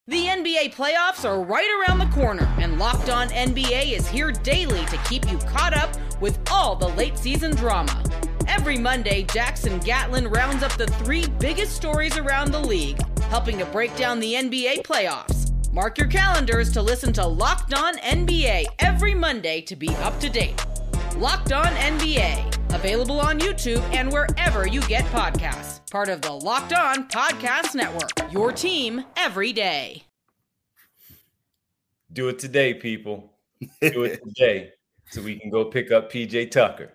The 0.05 0.25
NBA 0.25 0.75
playoffs 0.75 1.23
are 1.23 1.41
right 1.41 1.87
around 1.87 1.99
the 1.99 2.13
corner, 2.13 2.43
and 2.59 2.77
Locked 2.77 3.09
On 3.09 3.29
NBA 3.29 3.93
is 3.93 4.05
here 4.07 4.31
daily 4.31 4.85
to 4.87 4.97
keep 5.09 5.31
you 5.31 5.37
caught 5.37 5.73
up 5.73 5.95
with 6.19 6.37
all 6.51 6.75
the 6.75 6.89
late 6.89 7.17
season 7.17 7.55
drama. 7.55 8.03
Every 8.47 8.77
Monday, 8.77 9.23
Jackson 9.23 9.79
Gatlin 9.79 10.27
rounds 10.27 10.63
up 10.63 10.73
the 10.77 10.87
three 10.87 11.27
biggest 11.39 11.75
stories 11.75 12.17
around 12.17 12.51
the 12.51 12.59
league, 12.59 12.99
helping 13.23 13.57
to 13.57 13.65
break 13.65 13.95
down 13.95 14.19
the 14.19 14.33
NBA 14.33 14.83
playoffs. 14.83 15.51
Mark 15.71 15.97
your 15.97 16.07
calendars 16.07 16.71
to 16.73 16.81
listen 16.81 17.11
to 17.13 17.25
Locked 17.25 17.73
On 17.73 17.97
NBA 17.97 18.65
every 18.79 19.13
Monday 19.13 19.61
to 19.61 19.75
be 19.75 19.89
up 19.97 20.19
to 20.19 20.29
date. 20.29 20.63
Locked 21.17 21.51
On 21.51 21.65
NBA, 21.65 22.73
available 22.73 23.19
on 23.19 23.39
YouTube 23.39 23.81
and 23.93 24.11
wherever 24.11 24.67
you 24.67 24.81
get 24.81 25.05
podcasts 25.05 25.73
part 25.93 26.09
of 26.09 26.21
the 26.21 26.31
Locked 26.31 26.73
On 26.73 27.07
Podcast 27.07 27.75
Network. 27.75 28.09
Your 28.31 28.51
team 28.51 29.05
every 29.15 29.53
day. 29.53 30.05
Do 32.11 32.29
it 32.29 32.39
today, 32.39 32.73
people. 32.73 33.31
Do 33.79 34.03
it 34.03 34.19
today 34.27 34.71
so 35.11 35.21
we 35.21 35.37
can 35.37 35.51
go 35.51 35.65
pick 35.65 35.91
up 35.91 36.11
PJ 36.11 36.49
Tucker. 36.49 36.93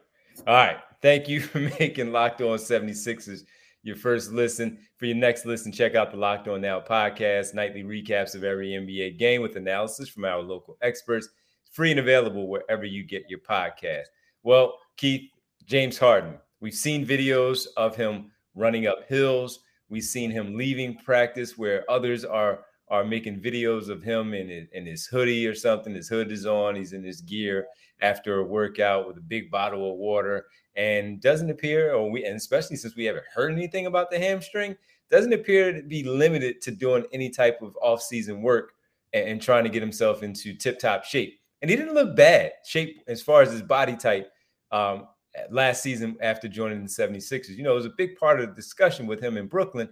All 0.48 0.54
right. 0.54 0.78
Thank 1.02 1.28
you 1.28 1.40
for 1.42 1.60
making 1.60 2.12
Locked 2.12 2.40
On 2.40 2.58
76ers 2.58 3.44
your 3.82 3.96
first 3.96 4.32
listen. 4.32 4.78
For 4.96 5.06
your 5.06 5.16
next 5.16 5.46
listen, 5.46 5.72
check 5.72 5.94
out 5.94 6.10
the 6.10 6.16
Locked 6.16 6.48
On 6.48 6.60
Now 6.60 6.80
podcast, 6.80 7.54
nightly 7.54 7.82
recaps 7.82 8.34
of 8.34 8.44
every 8.44 8.70
NBA 8.70 9.18
game 9.18 9.40
with 9.42 9.56
analysis 9.56 10.08
from 10.08 10.24
our 10.24 10.40
local 10.40 10.76
experts. 10.82 11.28
Free 11.72 11.90
and 11.90 12.00
available 12.00 12.48
wherever 12.48 12.84
you 12.84 13.04
get 13.04 13.28
your 13.28 13.38
podcast. 13.38 14.06
Well, 14.42 14.78
Keith, 14.96 15.30
James 15.64 15.98
Harden, 15.98 16.38
we've 16.60 16.74
seen 16.74 17.06
videos 17.06 17.66
of 17.76 17.94
him 17.94 18.30
running 18.54 18.86
up 18.86 19.08
hills. 19.08 19.60
We've 19.88 20.02
seen 20.02 20.30
him 20.30 20.56
leaving 20.56 20.96
practice 20.96 21.56
where 21.56 21.88
others 21.90 22.24
are 22.24 22.64
are 22.90 23.04
making 23.04 23.40
videos 23.40 23.88
of 23.88 24.02
him 24.02 24.34
in 24.34 24.68
in 24.72 24.86
his 24.86 25.06
hoodie 25.06 25.46
or 25.46 25.54
something. 25.54 25.94
His 25.94 26.08
hood 26.08 26.32
is 26.32 26.46
on. 26.46 26.74
He's 26.74 26.92
in 26.92 27.04
his 27.04 27.20
gear 27.20 27.66
after 28.00 28.38
a 28.38 28.44
workout 28.44 29.06
with 29.06 29.16
a 29.18 29.22
big 29.22 29.50
bottle 29.50 29.90
of 29.90 29.98
water, 29.98 30.46
and 30.76 31.20
doesn't 31.20 31.50
appear, 31.50 31.92
or 31.92 32.10
we, 32.10 32.24
and 32.24 32.36
especially 32.36 32.76
since 32.76 32.96
we 32.96 33.04
haven't 33.04 33.24
heard 33.34 33.52
anything 33.52 33.86
about 33.86 34.10
the 34.10 34.18
hamstring, 34.18 34.76
doesn't 35.10 35.32
appear 35.32 35.72
to 35.72 35.82
be 35.82 36.04
limited 36.04 36.60
to 36.62 36.70
doing 36.70 37.04
any 37.12 37.30
type 37.30 37.60
of 37.62 37.76
off-season 37.82 38.42
work 38.42 38.72
and, 39.12 39.28
and 39.28 39.42
trying 39.42 39.64
to 39.64 39.70
get 39.70 39.82
himself 39.82 40.22
into 40.22 40.54
tip-top 40.54 41.04
shape. 41.04 41.40
And 41.60 41.70
he 41.70 41.76
didn't 41.76 41.94
look 41.94 42.14
bad 42.14 42.52
shape 42.64 43.02
as 43.08 43.20
far 43.20 43.42
as 43.42 43.50
his 43.50 43.62
body 43.62 43.96
type. 43.96 44.30
Um, 44.70 45.08
last 45.50 45.82
season 45.82 46.16
after 46.20 46.48
joining 46.48 46.82
the 46.82 46.88
76ers. 46.88 47.56
You 47.56 47.62
know, 47.62 47.72
it 47.72 47.76
was 47.76 47.86
a 47.86 47.92
big 47.96 48.16
part 48.16 48.40
of 48.40 48.48
the 48.48 48.54
discussion 48.54 49.06
with 49.06 49.20
him 49.20 49.36
in 49.36 49.46
Brooklyn. 49.46 49.88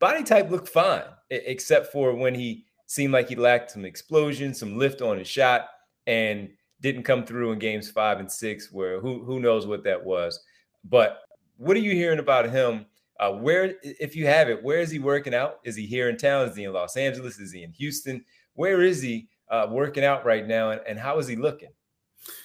Body 0.00 0.22
type 0.22 0.50
looked 0.50 0.68
fine, 0.68 1.02
except 1.30 1.92
for 1.92 2.14
when 2.14 2.34
he 2.34 2.64
seemed 2.86 3.12
like 3.12 3.28
he 3.28 3.36
lacked 3.36 3.72
some 3.72 3.84
explosion, 3.84 4.54
some 4.54 4.78
lift 4.78 5.02
on 5.02 5.18
his 5.18 5.28
shot, 5.28 5.68
and 6.06 6.48
didn't 6.80 7.02
come 7.02 7.24
through 7.24 7.52
in 7.52 7.58
games 7.58 7.90
five 7.90 8.20
and 8.20 8.30
six, 8.30 8.72
where 8.72 9.00
who 9.00 9.24
who 9.24 9.40
knows 9.40 9.66
what 9.66 9.84
that 9.84 10.02
was. 10.02 10.40
But 10.84 11.22
what 11.56 11.76
are 11.76 11.80
you 11.80 11.92
hearing 11.92 12.20
about 12.20 12.48
him? 12.48 12.86
Uh, 13.20 13.32
where, 13.32 13.74
if 13.82 14.14
you 14.14 14.26
have 14.26 14.48
it, 14.48 14.62
where 14.62 14.78
is 14.78 14.92
he 14.92 15.00
working 15.00 15.34
out? 15.34 15.58
Is 15.64 15.74
he 15.74 15.86
here 15.86 16.08
in 16.08 16.16
town? 16.16 16.48
Is 16.48 16.56
he 16.56 16.62
in 16.64 16.72
Los 16.72 16.96
Angeles? 16.96 17.40
Is 17.40 17.52
he 17.52 17.64
in 17.64 17.72
Houston? 17.72 18.24
Where 18.54 18.80
is 18.80 19.02
he 19.02 19.28
uh, 19.50 19.66
working 19.68 20.04
out 20.04 20.24
right 20.24 20.46
now? 20.46 20.70
And, 20.70 20.80
and 20.86 20.98
how 20.98 21.18
is 21.18 21.26
he 21.26 21.34
looking? 21.34 21.70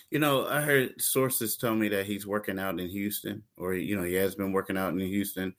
You 0.09 0.17
know, 0.17 0.47
I 0.47 0.61
heard 0.61 0.99
sources 0.99 1.57
tell 1.57 1.75
me 1.75 1.89
that 1.89 2.07
he's 2.07 2.25
working 2.25 2.57
out 2.57 2.79
in 2.79 2.89
Houston, 2.89 3.43
or 3.57 3.75
you 3.75 3.95
know, 3.95 4.03
he 4.03 4.15
has 4.15 4.33
been 4.35 4.51
working 4.51 4.77
out 4.77 4.93
in 4.93 4.99
Houston. 4.99 5.53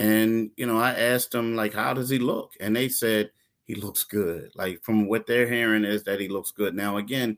And 0.00 0.50
you 0.56 0.64
know, 0.66 0.78
I 0.78 0.92
asked 0.92 1.34
him 1.34 1.54
like, 1.54 1.74
"How 1.74 1.92
does 1.92 2.08
he 2.08 2.18
look?" 2.18 2.54
And 2.58 2.74
they 2.74 2.88
said 2.88 3.32
he 3.64 3.74
looks 3.74 4.02
good. 4.02 4.50
Like 4.54 4.82
from 4.82 5.06
what 5.06 5.26
they're 5.26 5.46
hearing 5.46 5.84
is 5.84 6.04
that 6.04 6.18
he 6.18 6.26
looks 6.26 6.52
good. 6.52 6.74
Now, 6.74 6.96
again, 6.96 7.36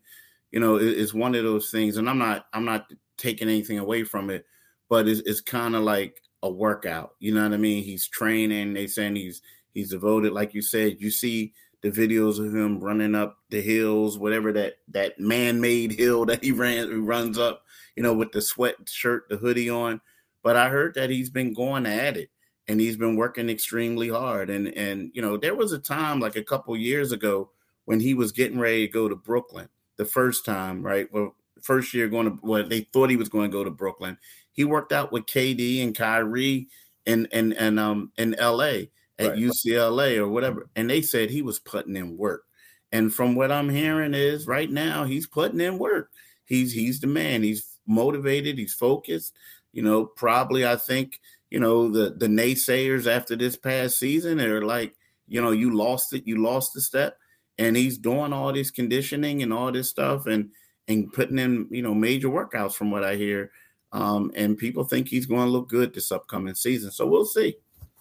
you 0.52 0.60
know, 0.60 0.76
it's 0.76 1.12
one 1.12 1.34
of 1.34 1.42
those 1.42 1.72
things, 1.72 1.96
and 1.96 2.08
I'm 2.08 2.18
not, 2.18 2.46
I'm 2.52 2.64
not 2.64 2.86
taking 3.18 3.48
anything 3.48 3.80
away 3.80 4.04
from 4.04 4.30
it, 4.30 4.46
but 4.88 5.08
it's, 5.08 5.22
it's 5.22 5.40
kind 5.40 5.74
of 5.74 5.82
like 5.82 6.22
a 6.44 6.50
workout. 6.50 7.16
You 7.18 7.34
know 7.34 7.42
what 7.42 7.52
I 7.52 7.56
mean? 7.56 7.82
He's 7.82 8.06
training. 8.06 8.74
They 8.74 8.86
saying 8.86 9.16
he's 9.16 9.42
he's 9.74 9.90
devoted, 9.90 10.32
like 10.32 10.54
you 10.54 10.62
said. 10.62 11.00
You 11.00 11.10
see 11.10 11.54
the 11.80 11.90
videos 11.90 12.38
of 12.38 12.54
him 12.54 12.78
running 12.78 13.16
up 13.16 13.38
the 13.50 13.60
hills, 13.60 14.20
whatever 14.20 14.52
that 14.52 14.74
that 14.92 15.18
man-made 15.18 15.98
hill 15.98 16.24
that 16.26 16.44
he 16.44 16.52
ran 16.52 16.88
he 16.88 16.94
runs 16.94 17.38
up, 17.38 17.64
you 17.96 18.04
know, 18.04 18.14
with 18.14 18.30
the 18.30 18.38
sweatshirt, 18.38 19.22
the 19.28 19.36
hoodie 19.36 19.68
on. 19.68 20.00
But 20.44 20.54
I 20.54 20.68
heard 20.68 20.94
that 20.94 21.10
he's 21.10 21.28
been 21.28 21.54
going 21.54 21.86
at 21.86 22.16
it 22.16 22.30
and 22.68 22.80
he's 22.80 22.96
been 22.96 23.16
working 23.16 23.48
extremely 23.50 24.08
hard. 24.08 24.50
And 24.50 24.68
and 24.68 25.10
you 25.14 25.22
know, 25.22 25.36
there 25.36 25.54
was 25.54 25.72
a 25.72 25.78
time 25.78 26.20
like 26.20 26.36
a 26.36 26.44
couple 26.44 26.76
years 26.76 27.12
ago 27.12 27.50
when 27.84 28.00
he 28.00 28.14
was 28.14 28.32
getting 28.32 28.58
ready 28.58 28.86
to 28.86 28.92
go 28.92 29.08
to 29.08 29.16
Brooklyn 29.16 29.68
the 29.96 30.04
first 30.04 30.44
time, 30.44 30.82
right? 30.82 31.12
Well, 31.12 31.34
first 31.62 31.94
year 31.94 32.08
going 32.08 32.26
to 32.26 32.38
well, 32.42 32.66
they 32.66 32.82
thought 32.92 33.10
he 33.10 33.16
was 33.16 33.28
going 33.28 33.50
to 33.50 33.56
go 33.56 33.64
to 33.64 33.70
Brooklyn. 33.70 34.18
He 34.52 34.64
worked 34.64 34.92
out 34.92 35.12
with 35.12 35.26
KD 35.26 35.82
and 35.82 35.96
Kyrie 35.96 36.68
and 37.06 37.28
and 37.32 37.54
and 37.54 37.80
um 37.80 38.12
in 38.16 38.36
LA 38.40 38.86
at 39.18 39.30
right. 39.30 39.38
UCLA 39.38 40.18
or 40.18 40.28
whatever, 40.28 40.68
and 40.76 40.88
they 40.88 41.02
said 41.02 41.30
he 41.30 41.42
was 41.42 41.58
putting 41.58 41.96
in 41.96 42.16
work. 42.16 42.44
And 42.92 43.12
from 43.12 43.34
what 43.34 43.50
I'm 43.50 43.70
hearing 43.70 44.14
is 44.14 44.46
right 44.46 44.70
now 44.70 45.04
he's 45.04 45.26
putting 45.26 45.60
in 45.60 45.78
work. 45.78 46.10
He's 46.44 46.72
he's 46.72 47.00
the 47.00 47.06
man. 47.06 47.42
He's 47.42 47.78
motivated. 47.86 48.58
He's 48.58 48.74
focused. 48.74 49.34
You 49.72 49.82
know, 49.82 50.04
probably 50.04 50.66
I 50.66 50.76
think 50.76 51.20
you 51.52 51.60
know 51.60 51.90
the 51.90 52.14
the 52.16 52.28
naysayers 52.28 53.06
after 53.06 53.36
this 53.36 53.56
past 53.56 53.98
season 53.98 54.40
are 54.40 54.64
like, 54.64 54.96
you 55.28 55.42
know, 55.42 55.50
you 55.50 55.76
lost 55.76 56.14
it. 56.14 56.26
You 56.26 56.42
lost 56.42 56.72
the 56.72 56.80
step. 56.80 57.18
And 57.58 57.76
he's 57.76 57.98
doing 57.98 58.32
all 58.32 58.54
this 58.54 58.70
conditioning 58.70 59.42
and 59.42 59.52
all 59.52 59.70
this 59.70 59.90
stuff 59.90 60.24
and 60.24 60.50
and 60.88 61.12
putting 61.12 61.38
in 61.38 61.68
you 61.70 61.82
know 61.82 61.92
major 61.92 62.28
workouts 62.28 62.72
from 62.72 62.90
what 62.90 63.04
I 63.04 63.16
hear. 63.16 63.50
Um, 63.92 64.32
and 64.34 64.56
people 64.56 64.84
think 64.84 65.08
he's 65.08 65.26
going 65.26 65.44
to 65.44 65.50
look 65.50 65.68
good 65.68 65.92
this 65.92 66.10
upcoming 66.10 66.54
season. 66.54 66.90
So 66.90 67.06
we'll 67.06 67.26
see. 67.26 67.56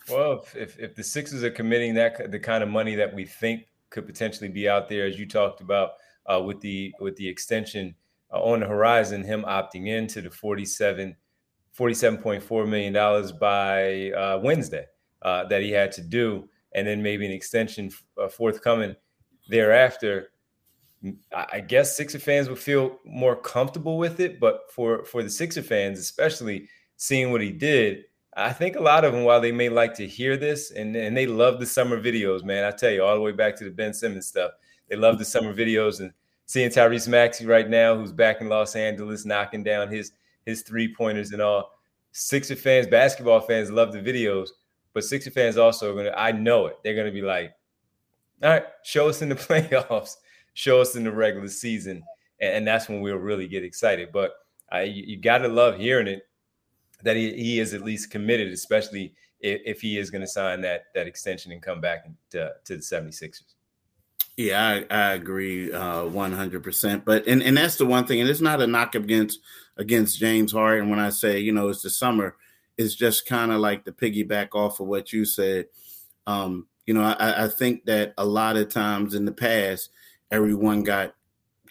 Well, 0.09 0.45
if, 0.55 0.79
if 0.79 0.95
the 0.95 1.03
Sixers 1.03 1.43
are 1.43 1.51
committing 1.51 1.93
that 1.95 2.31
the 2.31 2.39
kind 2.39 2.63
of 2.63 2.69
money 2.69 2.95
that 2.95 3.13
we 3.13 3.25
think 3.25 3.65
could 3.89 4.05
potentially 4.05 4.49
be 4.49 4.69
out 4.69 4.87
there, 4.87 5.05
as 5.05 5.19
you 5.19 5.27
talked 5.27 5.59
about 5.59 5.91
uh, 6.25 6.41
with 6.41 6.61
the 6.61 6.93
with 7.01 7.17
the 7.17 7.27
extension 7.27 7.95
uh, 8.31 8.41
on 8.41 8.61
the 8.61 8.65
horizon, 8.65 9.25
him 9.25 9.43
opting 9.43 9.89
into 9.89 10.21
the 10.21 10.31
47 10.31 11.17
$47.4 11.77 12.67
million 12.67 13.37
by 13.39 14.11
uh, 14.11 14.39
Wednesday 14.43 14.85
uh, 15.21 15.45
that 15.45 15.61
he 15.61 15.71
had 15.71 15.91
to 15.93 16.01
do, 16.01 16.49
and 16.73 16.87
then 16.87 17.01
maybe 17.01 17.25
an 17.25 17.31
extension 17.31 17.91
uh, 18.21 18.27
forthcoming 18.27 18.95
thereafter. 19.49 20.31
I 21.33 21.61
guess 21.61 21.97
Sixer 21.97 22.19
fans 22.19 22.47
would 22.47 22.59
feel 22.59 22.99
more 23.05 23.35
comfortable 23.35 23.97
with 23.97 24.19
it, 24.19 24.39
but 24.39 24.71
for 24.71 25.03
for 25.03 25.23
the 25.23 25.31
Sixer 25.31 25.63
fans, 25.63 25.97
especially 25.97 26.69
seeing 26.97 27.31
what 27.31 27.41
he 27.41 27.51
did, 27.51 28.03
I 28.35 28.53
think 28.53 28.75
a 28.75 28.81
lot 28.81 29.03
of 29.03 29.11
them, 29.11 29.23
while 29.23 29.41
they 29.41 29.51
may 29.51 29.69
like 29.69 29.93
to 29.95 30.07
hear 30.07 30.37
this, 30.37 30.71
and, 30.71 30.95
and 30.95 31.17
they 31.17 31.25
love 31.25 31.59
the 31.59 31.65
summer 31.65 32.01
videos, 32.01 32.43
man. 32.43 32.63
I 32.63 32.71
tell 32.71 32.91
you, 32.91 33.03
all 33.03 33.15
the 33.15 33.21
way 33.21 33.31
back 33.31 33.55
to 33.57 33.63
the 33.63 33.71
Ben 33.71 33.93
Simmons 33.93 34.27
stuff, 34.27 34.51
they 34.89 34.95
love 34.95 35.17
the 35.17 35.25
summer 35.25 35.53
videos 35.53 35.99
and 35.99 36.13
seeing 36.45 36.69
Tyrese 36.69 37.07
Maxey 37.07 37.45
right 37.45 37.69
now, 37.69 37.95
who's 37.95 38.11
back 38.11 38.39
in 38.39 38.47
Los 38.47 38.75
Angeles, 38.75 39.25
knocking 39.25 39.63
down 39.63 39.89
his 39.89 40.11
his 40.45 40.61
three 40.61 40.93
pointers 40.93 41.31
and 41.31 41.41
all. 41.41 41.71
Sixer 42.13 42.55
fans, 42.55 42.87
basketball 42.87 43.39
fans 43.39 43.71
love 43.71 43.93
the 43.93 43.99
videos, 43.99 44.49
but 44.93 45.03
Sixer 45.03 45.31
fans 45.31 45.57
also 45.57 45.91
are 45.91 45.95
gonna. 45.95 46.15
I 46.15 46.31
know 46.31 46.67
it. 46.67 46.77
They're 46.83 46.95
gonna 46.95 47.11
be 47.11 47.21
like, 47.21 47.53
all 48.43 48.49
right, 48.49 48.65
show 48.83 49.07
us 49.07 49.21
in 49.21 49.29
the 49.29 49.35
playoffs, 49.47 50.15
show 50.53 50.81
us 50.81 50.95
in 50.95 51.03
the 51.03 51.11
regular 51.11 51.47
season, 51.47 52.03
and, 52.39 52.55
and 52.55 52.67
that's 52.67 52.89
when 52.89 53.01
we'll 53.01 53.15
really 53.15 53.47
get 53.47 53.63
excited. 53.63 54.09
But 54.11 54.33
I, 54.71 54.83
you, 54.83 55.03
you 55.05 55.17
got 55.17 55.39
to 55.39 55.47
love 55.47 55.77
hearing 55.77 56.07
it 56.07 56.27
that 57.03 57.15
he, 57.15 57.33
he 57.33 57.59
is 57.59 57.73
at 57.73 57.81
least 57.81 58.11
committed, 58.11 58.51
especially 58.51 59.13
if, 59.39 59.61
if 59.65 59.81
he 59.81 59.97
is 59.97 60.09
to 60.11 60.27
sign 60.27 60.61
that 60.61 60.85
that 60.95 61.07
extension 61.07 61.51
and 61.51 61.61
come 61.61 61.81
back 61.81 62.05
to, 62.31 62.51
to 62.65 62.75
the 62.75 62.81
76ers. 62.81 63.41
Yeah, 64.37 64.83
I, 64.89 64.95
I 64.95 65.13
agree 65.13 65.71
uh, 65.71 66.05
one 66.05 66.31
hundred 66.31 66.63
percent. 66.63 67.03
But 67.05 67.27
and, 67.27 67.43
and 67.43 67.57
that's 67.57 67.75
the 67.75 67.85
one 67.85 68.05
thing, 68.05 68.21
and 68.21 68.29
it's 68.29 68.41
not 68.41 68.61
a 68.61 68.67
knock 68.67 68.95
against 68.95 69.39
against 69.81 70.19
James 70.19 70.51
Harden. 70.51 70.89
When 70.89 70.99
I 70.99 71.09
say 71.09 71.39
you 71.39 71.51
know 71.51 71.69
it's 71.69 71.81
the 71.81 71.89
summer, 71.89 72.35
it's 72.77 72.95
just 72.95 73.25
kind 73.25 73.51
of 73.51 73.59
like 73.59 73.83
the 73.83 73.91
piggyback 73.91 74.49
off 74.53 74.79
of 74.79 74.87
what 74.87 75.11
you 75.11 75.25
said. 75.25 75.65
Um, 76.27 76.67
you 76.85 76.93
know, 76.93 77.01
I, 77.03 77.45
I 77.45 77.47
think 77.47 77.85
that 77.85 78.13
a 78.17 78.25
lot 78.25 78.57
of 78.57 78.69
times 78.69 79.15
in 79.15 79.25
the 79.25 79.31
past, 79.31 79.89
everyone 80.29 80.83
got 80.83 81.15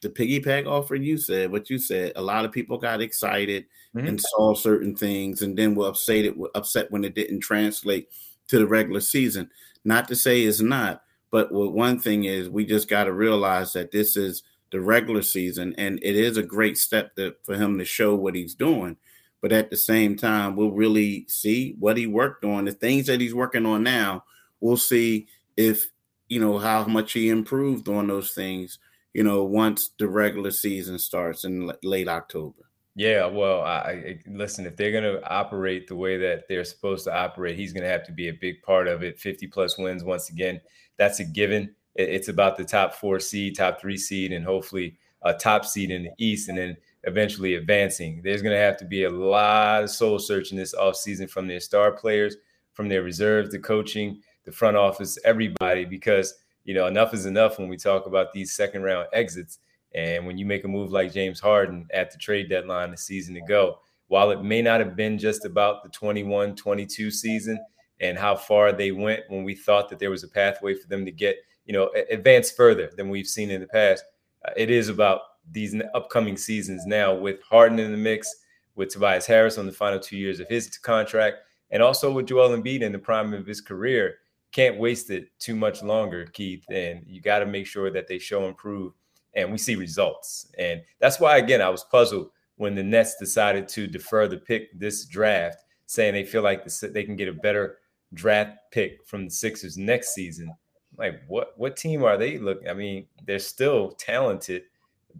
the 0.02 0.08
piggyback 0.08 0.66
offer 0.66 0.94
you 0.94 1.18
said 1.18 1.52
what 1.52 1.68
you 1.68 1.78
said 1.78 2.10
a 2.16 2.22
lot 2.22 2.46
of 2.46 2.52
people 2.52 2.78
got 2.78 3.02
excited 3.02 3.66
mm-hmm. 3.94 4.06
and 4.06 4.18
saw 4.18 4.54
certain 4.54 4.96
things 4.96 5.42
and 5.42 5.58
then 5.58 5.74
were 5.74 5.88
upset 5.88 6.34
upset 6.54 6.90
when 6.90 7.04
it 7.04 7.14
didn't 7.14 7.40
translate 7.40 8.08
to 8.48 8.58
the 8.58 8.66
regular 8.66 9.00
season 9.00 9.50
not 9.84 10.08
to 10.08 10.16
say 10.16 10.40
it's 10.40 10.62
not 10.62 11.02
but 11.30 11.52
what 11.52 11.74
one 11.74 12.00
thing 12.00 12.24
is 12.24 12.48
we 12.48 12.64
just 12.64 12.88
got 12.88 13.04
to 13.04 13.12
realize 13.12 13.74
that 13.74 13.90
this 13.90 14.16
is 14.16 14.42
the 14.72 14.80
regular 14.80 15.22
season 15.22 15.74
and 15.78 15.98
it 16.02 16.16
is 16.16 16.36
a 16.36 16.42
great 16.42 16.78
step 16.78 17.14
to, 17.16 17.34
for 17.42 17.56
him 17.56 17.78
to 17.78 17.84
show 17.84 18.14
what 18.14 18.34
he's 18.34 18.54
doing 18.54 18.96
but 19.40 19.52
at 19.52 19.70
the 19.70 19.76
same 19.76 20.16
time 20.16 20.56
we'll 20.56 20.70
really 20.70 21.24
see 21.28 21.74
what 21.78 21.96
he 21.96 22.06
worked 22.06 22.44
on 22.44 22.64
the 22.64 22.72
things 22.72 23.06
that 23.06 23.20
he's 23.20 23.34
working 23.34 23.66
on 23.66 23.82
now 23.82 24.24
we'll 24.60 24.76
see 24.76 25.26
if 25.56 25.90
you 26.30 26.40
know, 26.40 26.58
how 26.58 26.84
much 26.86 27.12
he 27.12 27.28
improved 27.28 27.88
on 27.88 28.06
those 28.06 28.30
things, 28.30 28.78
you 29.12 29.24
know, 29.24 29.42
once 29.44 29.90
the 29.98 30.08
regular 30.08 30.52
season 30.52 30.98
starts 30.98 31.44
in 31.44 31.70
late 31.82 32.08
October. 32.08 32.70
Yeah, 32.94 33.26
well, 33.26 33.62
I, 33.62 33.74
I 33.74 34.18
listen. 34.26 34.66
If 34.66 34.76
they're 34.76 34.92
going 34.92 35.04
to 35.04 35.28
operate 35.28 35.88
the 35.88 35.96
way 35.96 36.16
that 36.18 36.44
they're 36.48 36.64
supposed 36.64 37.04
to 37.04 37.14
operate, 37.14 37.56
he's 37.56 37.72
going 37.72 37.82
to 37.82 37.90
have 37.90 38.04
to 38.06 38.12
be 38.12 38.28
a 38.28 38.34
big 38.34 38.62
part 38.62 38.88
of 38.88 39.02
it. 39.02 39.18
Fifty 39.18 39.46
plus 39.46 39.78
wins, 39.78 40.04
once 40.04 40.28
again, 40.28 40.60
that's 40.98 41.20
a 41.20 41.24
given. 41.24 41.74
It's 41.94 42.28
about 42.28 42.56
the 42.56 42.64
top 42.64 42.94
four 42.94 43.18
seed, 43.20 43.56
top 43.56 43.80
three 43.80 43.96
seed, 43.96 44.32
and 44.32 44.44
hopefully 44.44 44.96
a 45.22 45.34
top 45.34 45.64
seed 45.64 45.90
in 45.90 46.04
the 46.04 46.10
East, 46.18 46.48
and 46.48 46.56
then 46.56 46.76
eventually 47.04 47.54
advancing. 47.54 48.20
There's 48.22 48.42
going 48.42 48.54
to 48.54 48.62
have 48.62 48.76
to 48.78 48.84
be 48.84 49.04
a 49.04 49.10
lot 49.10 49.84
of 49.84 49.90
soul 49.90 50.18
searching 50.18 50.56
this 50.56 50.74
offseason 50.74 51.28
from 51.28 51.46
their 51.46 51.60
star 51.60 51.92
players, 51.92 52.36
from 52.72 52.88
their 52.88 53.02
reserves, 53.02 53.50
the 53.50 53.58
coaching, 53.58 54.20
the 54.44 54.52
front 54.52 54.76
office, 54.76 55.18
everybody, 55.24 55.84
because 55.84 56.34
you 56.64 56.74
know 56.74 56.86
enough 56.86 57.14
is 57.14 57.26
enough 57.26 57.58
when 57.58 57.68
we 57.68 57.76
talk 57.76 58.06
about 58.06 58.32
these 58.32 58.54
second 58.54 58.82
round 58.82 59.08
exits. 59.12 59.58
And 59.94 60.24
when 60.24 60.38
you 60.38 60.46
make 60.46 60.64
a 60.64 60.68
move 60.68 60.92
like 60.92 61.12
James 61.12 61.40
Harden 61.40 61.88
at 61.92 62.12
the 62.12 62.18
trade 62.18 62.48
deadline 62.48 62.92
a 62.92 62.96
season 62.96 63.36
ago, 63.36 63.80
while 64.06 64.30
it 64.30 64.42
may 64.42 64.62
not 64.62 64.80
have 64.80 64.94
been 64.94 65.18
just 65.18 65.44
about 65.44 65.82
the 65.82 65.88
21 65.88 66.54
22 66.54 67.10
season 67.10 67.58
and 68.00 68.16
how 68.16 68.34
far 68.34 68.72
they 68.72 68.92
went 68.92 69.22
when 69.28 69.44
we 69.44 69.54
thought 69.54 69.88
that 69.88 69.98
there 69.98 70.10
was 70.10 70.24
a 70.24 70.28
pathway 70.28 70.74
for 70.74 70.88
them 70.88 71.04
to 71.04 71.12
get, 71.12 71.36
you 71.70 71.76
know, 71.76 71.88
advance 72.10 72.50
further 72.50 72.90
than 72.96 73.08
we've 73.08 73.28
seen 73.28 73.48
in 73.48 73.60
the 73.60 73.66
past, 73.68 74.02
uh, 74.44 74.50
it 74.56 74.72
is 74.72 74.88
about 74.88 75.20
these 75.52 75.72
upcoming 75.94 76.36
seasons 76.36 76.84
now 76.84 77.14
with 77.14 77.40
Harden 77.42 77.78
in 77.78 77.92
the 77.92 77.96
mix, 77.96 78.28
with 78.74 78.88
Tobias 78.88 79.24
Harris 79.24 79.56
on 79.56 79.66
the 79.66 79.72
final 79.72 80.00
two 80.00 80.16
years 80.16 80.40
of 80.40 80.48
his 80.48 80.76
contract, 80.78 81.36
and 81.70 81.80
also 81.80 82.10
with 82.10 82.26
Joel 82.26 82.58
Embiid 82.58 82.80
in 82.80 82.90
the 82.90 82.98
prime 82.98 83.32
of 83.32 83.46
his 83.46 83.60
career. 83.60 84.16
Can't 84.50 84.80
waste 84.80 85.10
it 85.10 85.28
too 85.38 85.54
much 85.54 85.80
longer, 85.80 86.26
Keith. 86.32 86.64
And 86.72 87.04
you 87.06 87.20
got 87.20 87.38
to 87.38 87.46
make 87.46 87.68
sure 87.68 87.88
that 87.92 88.08
they 88.08 88.18
show 88.18 88.48
improve 88.48 88.92
and 89.34 89.52
we 89.52 89.56
see 89.56 89.76
results. 89.76 90.50
And 90.58 90.82
that's 90.98 91.20
why, 91.20 91.36
again, 91.36 91.62
I 91.62 91.68
was 91.68 91.84
puzzled 91.84 92.30
when 92.56 92.74
the 92.74 92.82
Nets 92.82 93.14
decided 93.16 93.68
to 93.68 93.86
defer 93.86 94.26
the 94.26 94.38
pick 94.38 94.76
this 94.76 95.04
draft, 95.04 95.62
saying 95.86 96.14
they 96.14 96.24
feel 96.24 96.42
like 96.42 96.64
they 96.64 97.04
can 97.04 97.14
get 97.14 97.28
a 97.28 97.32
better 97.32 97.78
draft 98.12 98.58
pick 98.72 99.06
from 99.06 99.26
the 99.26 99.30
Sixers 99.30 99.78
next 99.78 100.16
season. 100.16 100.52
Like, 100.96 101.22
what 101.28 101.58
what 101.58 101.76
team 101.76 102.04
are 102.04 102.16
they 102.16 102.38
looking? 102.38 102.68
I 102.68 102.74
mean, 102.74 103.06
they're 103.26 103.38
still 103.38 103.92
talented. 103.92 104.64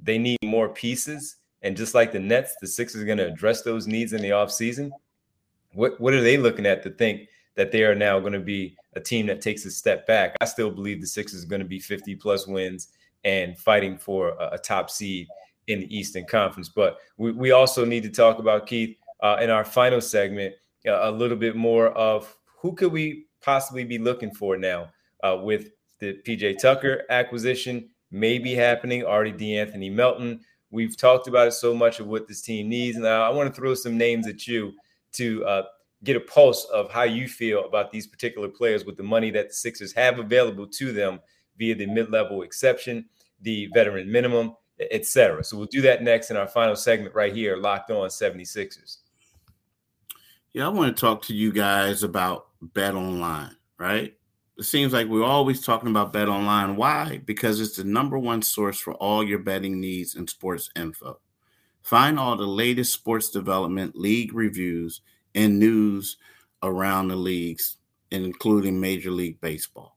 They 0.03 0.19
need 0.19 0.39
more 0.45 0.69
pieces. 0.69 1.37
And 1.63 1.77
just 1.77 1.95
like 1.95 2.13
the 2.13 2.21
Nets, 2.21 2.57
the 2.61 2.67
Sixers 2.67 3.03
are 3.03 3.07
going 3.07 3.19
to 3.19 3.27
address 3.27 3.63
those 3.63 3.87
needs 3.87 4.13
in 4.13 4.23
the 4.23 4.31
offseason. 4.31 4.91
What 5.73 6.01
what 6.01 6.15
are 6.15 6.23
they 6.23 6.37
looking 6.37 6.67
at 6.67 6.83
to 6.85 6.91
think 6.91 7.29
that 7.55 7.73
they 7.73 7.85
are 7.85 7.95
now 7.95 8.19
going 8.21 8.33
to 8.33 8.41
be 8.41 8.77
a 8.95 9.01
team 9.01 9.27
that 9.27 9.41
takes 9.41 9.65
a 9.65 9.71
step 9.71 10.07
back? 10.07 10.37
I 10.41 10.45
still 10.45 10.71
believe 10.71 11.01
the 11.01 11.07
Sixers 11.07 11.45
are 11.45 11.49
going 11.49 11.63
to 11.63 11.69
be 11.69 11.79
50 11.79 12.17
plus 12.17 12.47
wins 12.47 12.89
and 13.25 13.59
fighting 13.59 13.99
for 13.99 14.31
a, 14.41 14.51
a 14.53 14.59
top 14.59 14.91
seed 14.91 15.29
in 15.67 15.81
the 15.81 15.97
Eastern 15.97 16.25
Conference. 16.25 16.69
But 16.69 16.99
we, 17.17 17.33
we 17.33 17.51
also 17.53 17.85
need 17.85 18.03
to 18.05 18.11
talk 18.11 18.39
about 18.39 18.67
Keith 18.67 18.97
uh, 19.23 19.39
in 19.41 19.51
our 19.51 19.65
final 19.65 20.01
segment 20.01 20.55
uh, 20.87 20.99
a 21.03 21.11
little 21.11 21.37
bit 21.37 21.57
more 21.57 21.89
of 21.89 22.35
who 22.59 22.75
could 22.75 22.93
we 22.93 23.27
possibly 23.43 23.85
be 23.85 23.99
looking 23.99 24.31
for 24.31 24.57
now 24.57 24.91
uh, 25.23 25.39
with 25.43 25.71
the 25.99 26.21
PJ 26.27 26.59
Tucker 26.59 27.03
acquisition 27.11 27.89
maybe 28.11 28.55
happening, 28.55 29.05
already 29.05 29.33
DeAnthony 29.33 29.93
Melton. 29.93 30.41
We've 30.71 30.97
talked 30.97 31.29
about 31.29 31.49
it 31.49 31.53
so 31.53 31.75
much 31.75 32.01
of 32.01 32.07
what 32.07 32.29
this 32.29 32.41
team 32.41 32.69
needs. 32.69 32.97
Now, 32.99 33.23
I 33.23 33.29
want 33.31 33.53
to 33.53 33.61
throw 33.61 33.75
some 33.75 33.99
names 33.99 34.27
at 34.27 34.47
you 34.47 34.73
to 35.13 35.45
uh, 35.45 35.63
get 36.05 36.17
a 36.17 36.21
pulse 36.21 36.65
of 36.67 36.91
how 36.91 37.03
you 37.03 37.29
feel 37.29 37.65
about 37.65 37.91
these 37.91 38.07
particular 38.07 38.49
players 38.49 38.85
with 38.85 38.97
the 38.97 39.03
money 39.03 39.31
that 39.33 39.49
the 39.49 39.55
Sixers 39.55 39.93
have 39.93 40.19
available 40.19 40.67
to 40.67 40.93
them 40.93 41.21
via 41.59 41.75
the 41.75 41.87
mid-level 41.87 42.43
exception, 42.43 43.05
the 43.43 43.69
veteran 43.75 44.11
minimum, 44.11 44.55
etc. 44.91 45.45
So 45.45 45.57
we'll 45.57 45.67
do 45.67 45.83
that 45.83 46.03
next 46.03 46.31
in 46.31 46.37
our 46.37 46.49
final 46.49 46.77
segment 46.77 47.15
right 47.15 47.35
here, 47.35 47.57
locked 47.57 47.91
on 47.91 48.09
76ers. 48.09 48.99
Yeah, 50.53 50.67
I 50.67 50.69
want 50.69 50.97
to 50.97 51.01
talk 51.01 51.23
to 51.27 51.35
you 51.35 51.53
guys 51.53 52.03
about 52.03 52.47
Bet 52.61 52.95
Online, 52.95 53.55
right? 53.79 54.15
It 54.61 54.67
seems 54.67 54.93
like 54.93 55.09
we're 55.09 55.25
always 55.25 55.63
talking 55.63 55.89
about 55.89 56.13
Bet 56.13 56.29
Online. 56.29 56.77
Why? 56.77 57.23
Because 57.25 57.63
it's 57.63 57.77
the 57.77 57.85
number 57.85 58.19
one 58.19 58.43
source 58.43 58.79
for 58.79 58.93
all 58.93 59.25
your 59.25 59.39
betting 59.39 59.81
needs 59.81 60.17
and 60.17 60.29
sports 60.29 60.69
info. 60.77 61.19
Find 61.81 62.19
all 62.19 62.37
the 62.37 62.47
latest 62.47 62.93
sports 62.93 63.31
development, 63.31 63.97
league 63.97 64.35
reviews, 64.35 65.01
and 65.35 65.59
news 65.59 66.19
around 66.63 67.09
the 67.09 67.17
leagues, 67.17 67.79
including 68.11 68.79
Major 68.79 69.11
League 69.11 69.41
Baseball. 69.41 69.97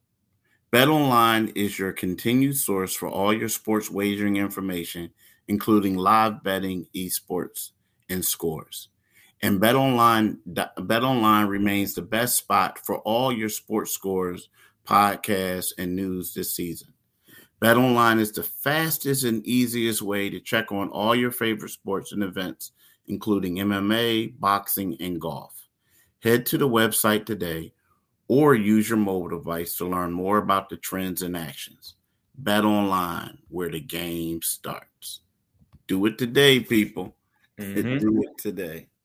BetOnline 0.72 1.52
is 1.58 1.78
your 1.78 1.92
continued 1.92 2.56
source 2.56 2.94
for 2.94 3.10
all 3.10 3.34
your 3.34 3.50
sports 3.50 3.92
wagering 3.92 4.38
information, 4.38 5.12
including 5.50 5.98
live 5.98 6.42
betting, 6.42 6.88
esports, 6.96 7.72
and 8.10 8.24
scores. 8.24 8.88
And 9.44 9.60
BetOnline, 9.60 10.38
BetOnline 10.48 11.50
remains 11.50 11.94
the 11.94 12.02
best 12.02 12.38
spot 12.38 12.80
for 12.86 13.00
all 13.00 13.30
your 13.30 13.50
sports 13.50 13.92
scores, 13.92 14.48
podcasts, 14.88 15.74
and 15.78 15.98
news 15.98 16.34
this 16.34 16.56
season. 16.56 16.94
BetOnline 17.62 18.22
is 18.22 18.32
the 18.32 18.44
fastest 18.44 19.26
and 19.26 19.46
easiest 19.46 20.02
way 20.02 20.30
to 20.30 20.40
check 20.40 20.72
on 20.72 20.88
all 20.92 21.14
your 21.14 21.30
favorite 21.30 21.72
sports 21.72 22.14
and 22.14 22.24
events, 22.24 22.72
including 23.08 23.58
MMA, 23.58 24.40
boxing, 24.40 24.96
and 25.02 25.20
golf. 25.20 25.68
Head 26.22 26.46
to 26.46 26.58
the 26.58 26.70
website 26.70 27.26
today 27.26 27.74
or 28.30 28.56
use 28.56 28.88
your 28.88 28.98
mobile 28.98 29.28
device 29.28 29.76
to 29.76 29.86
learn 29.86 30.14
more 30.14 30.38
about 30.38 30.70
the 30.70 30.78
trends 30.78 31.22
and 31.22 31.36
actions. 31.36 31.96
Bet 32.38 32.64
online 32.64 33.40
where 33.50 33.70
the 33.70 33.82
game 33.82 34.42
starts. 34.42 35.20
Do 35.88 36.06
it 36.06 36.18
today, 36.18 36.62
people. 36.62 37.18
Mm-hmm. 37.60 38.00
Do 38.00 38.24
it 38.24 38.36
today. 38.40 38.88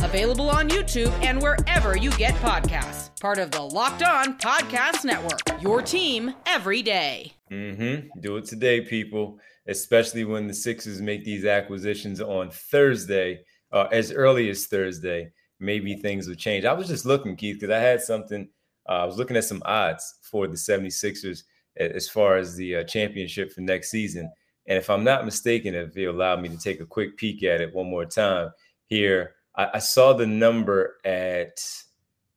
available 0.00 0.50
on 0.50 0.68
YouTube 0.68 1.12
and 1.22 1.40
wherever 1.40 1.96
you 1.96 2.10
get 2.12 2.34
podcasts. 2.36 3.18
Part 3.20 3.38
of 3.38 3.50
the 3.50 3.62
Locked 3.62 4.02
On 4.02 4.38
Podcast 4.38 5.04
Network. 5.04 5.62
Your 5.62 5.82
team 5.82 6.34
every 6.46 6.82
day. 6.82 7.32
Mm-hmm. 7.50 8.20
Do 8.20 8.36
it 8.36 8.44
today, 8.44 8.80
people. 8.80 9.38
Especially 9.68 10.24
when 10.24 10.46
the 10.46 10.54
Sixers 10.54 11.00
make 11.00 11.24
these 11.24 11.44
acquisitions 11.44 12.20
on 12.20 12.50
Thursday, 12.50 13.40
uh, 13.72 13.88
as 13.90 14.12
early 14.12 14.48
as 14.48 14.66
Thursday. 14.66 15.32
Maybe 15.58 15.96
things 15.96 16.28
will 16.28 16.34
change. 16.34 16.64
I 16.64 16.72
was 16.72 16.88
just 16.88 17.06
looking, 17.06 17.36
Keith, 17.36 17.60
because 17.60 17.74
I 17.74 17.78
had 17.78 18.00
something. 18.00 18.48
Uh, 18.88 18.92
I 18.92 19.04
was 19.04 19.16
looking 19.16 19.36
at 19.36 19.44
some 19.44 19.62
odds 19.64 20.18
for 20.22 20.46
the 20.46 20.54
76ers 20.54 21.42
as 21.78 22.08
far 22.08 22.36
as 22.36 22.56
the 22.56 22.76
uh, 22.76 22.84
championship 22.84 23.52
for 23.52 23.60
next 23.60 23.90
season. 23.90 24.30
And 24.68 24.78
if 24.78 24.90
I'm 24.90 25.04
not 25.04 25.24
mistaken, 25.24 25.74
if 25.74 25.96
you 25.96 26.10
allow 26.10 26.36
me 26.36 26.48
to 26.48 26.58
take 26.58 26.80
a 26.80 26.86
quick 26.86 27.16
peek 27.16 27.42
at 27.42 27.60
it 27.60 27.74
one 27.74 27.88
more 27.88 28.04
time 28.04 28.50
here, 28.86 29.35
I, 29.56 29.70
I 29.74 29.78
saw 29.78 30.12
the 30.12 30.26
number 30.26 30.96
at 31.04 31.58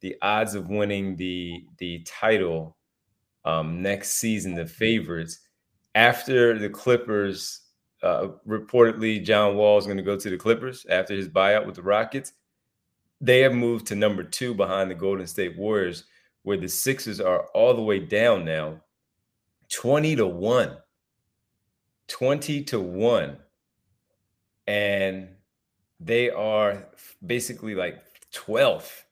the 0.02 0.16
odds 0.22 0.56
of 0.56 0.70
winning 0.70 1.16
the 1.16 1.66
the 1.78 2.00
title 2.00 2.78
um, 3.46 3.82
next 3.82 4.14
season, 4.14 4.56
the 4.56 4.66
favorites 4.66 5.40
after 5.96 6.58
the 6.58 6.70
Clippers. 6.70 7.62
Uh, 8.02 8.30
reportedly, 8.48 9.22
John 9.22 9.58
Wall 9.58 9.78
is 9.78 9.84
going 9.84 9.98
to 9.98 10.04
go 10.04 10.16
to 10.16 10.30
the 10.30 10.38
Clippers 10.38 10.86
after 10.90 11.14
his 11.14 11.28
buyout 11.28 11.66
with 11.66 11.76
the 11.76 11.82
Rockets. 11.82 12.32
They 13.20 13.42
have 13.42 13.54
moved 13.54 13.88
to 13.88 13.96
number 13.96 14.24
two 14.24 14.54
behind 14.54 14.90
the 14.90 14.96
Golden 14.96 15.28
State 15.28 15.58
Warriors, 15.58 16.06
where 16.44 16.56
the 16.56 16.70
Sixers 16.70 17.20
are 17.20 17.48
all 17.48 17.74
the 17.74 17.82
way 17.82 18.00
down 18.00 18.46
now 18.46 18.80
20 19.70 20.16
to 20.16 20.28
1. 20.28 20.78
20 22.08 22.64
to 22.64 22.80
1. 22.80 23.38
And 24.68 25.30
they 26.00 26.30
are 26.30 26.88
basically 27.26 27.76
like 27.76 28.02
12th 28.34 29.04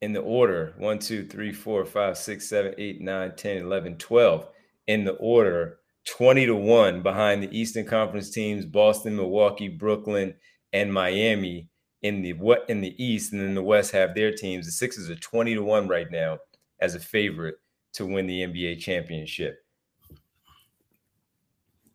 in 0.00 0.12
the 0.12 0.20
order 0.20 0.74
1, 0.78 0.98
2, 0.98 1.26
3, 1.26 1.52
4, 1.52 1.84
5, 1.84 2.18
6, 2.18 2.48
7, 2.48 2.74
8, 2.78 3.00
9, 3.00 3.32
10, 3.36 3.56
11, 3.58 3.96
12 3.96 4.48
in 4.86 5.04
the 5.04 5.12
order 5.14 5.78
20 6.06 6.46
to 6.46 6.54
1 6.54 7.02
behind 7.02 7.42
the 7.42 7.58
Eastern 7.58 7.84
Conference 7.84 8.30
teams 8.30 8.64
Boston, 8.64 9.16
Milwaukee, 9.16 9.68
Brooklyn, 9.68 10.34
and 10.72 10.92
Miami 10.92 11.68
in 12.02 12.22
the 12.22 12.32
what 12.34 12.64
in 12.68 12.80
the 12.80 12.94
East, 13.02 13.32
and 13.32 13.42
then 13.42 13.54
the 13.54 13.62
West 13.62 13.90
have 13.92 14.14
their 14.14 14.32
teams. 14.32 14.66
The 14.66 14.72
Sixers 14.72 15.10
are 15.10 15.16
20 15.16 15.54
to 15.54 15.62
1 15.62 15.88
right 15.88 16.10
now 16.10 16.38
as 16.80 16.94
a 16.94 17.00
favorite 17.00 17.56
to 17.94 18.06
win 18.06 18.26
the 18.26 18.42
NBA 18.42 18.78
championship. 18.78 19.58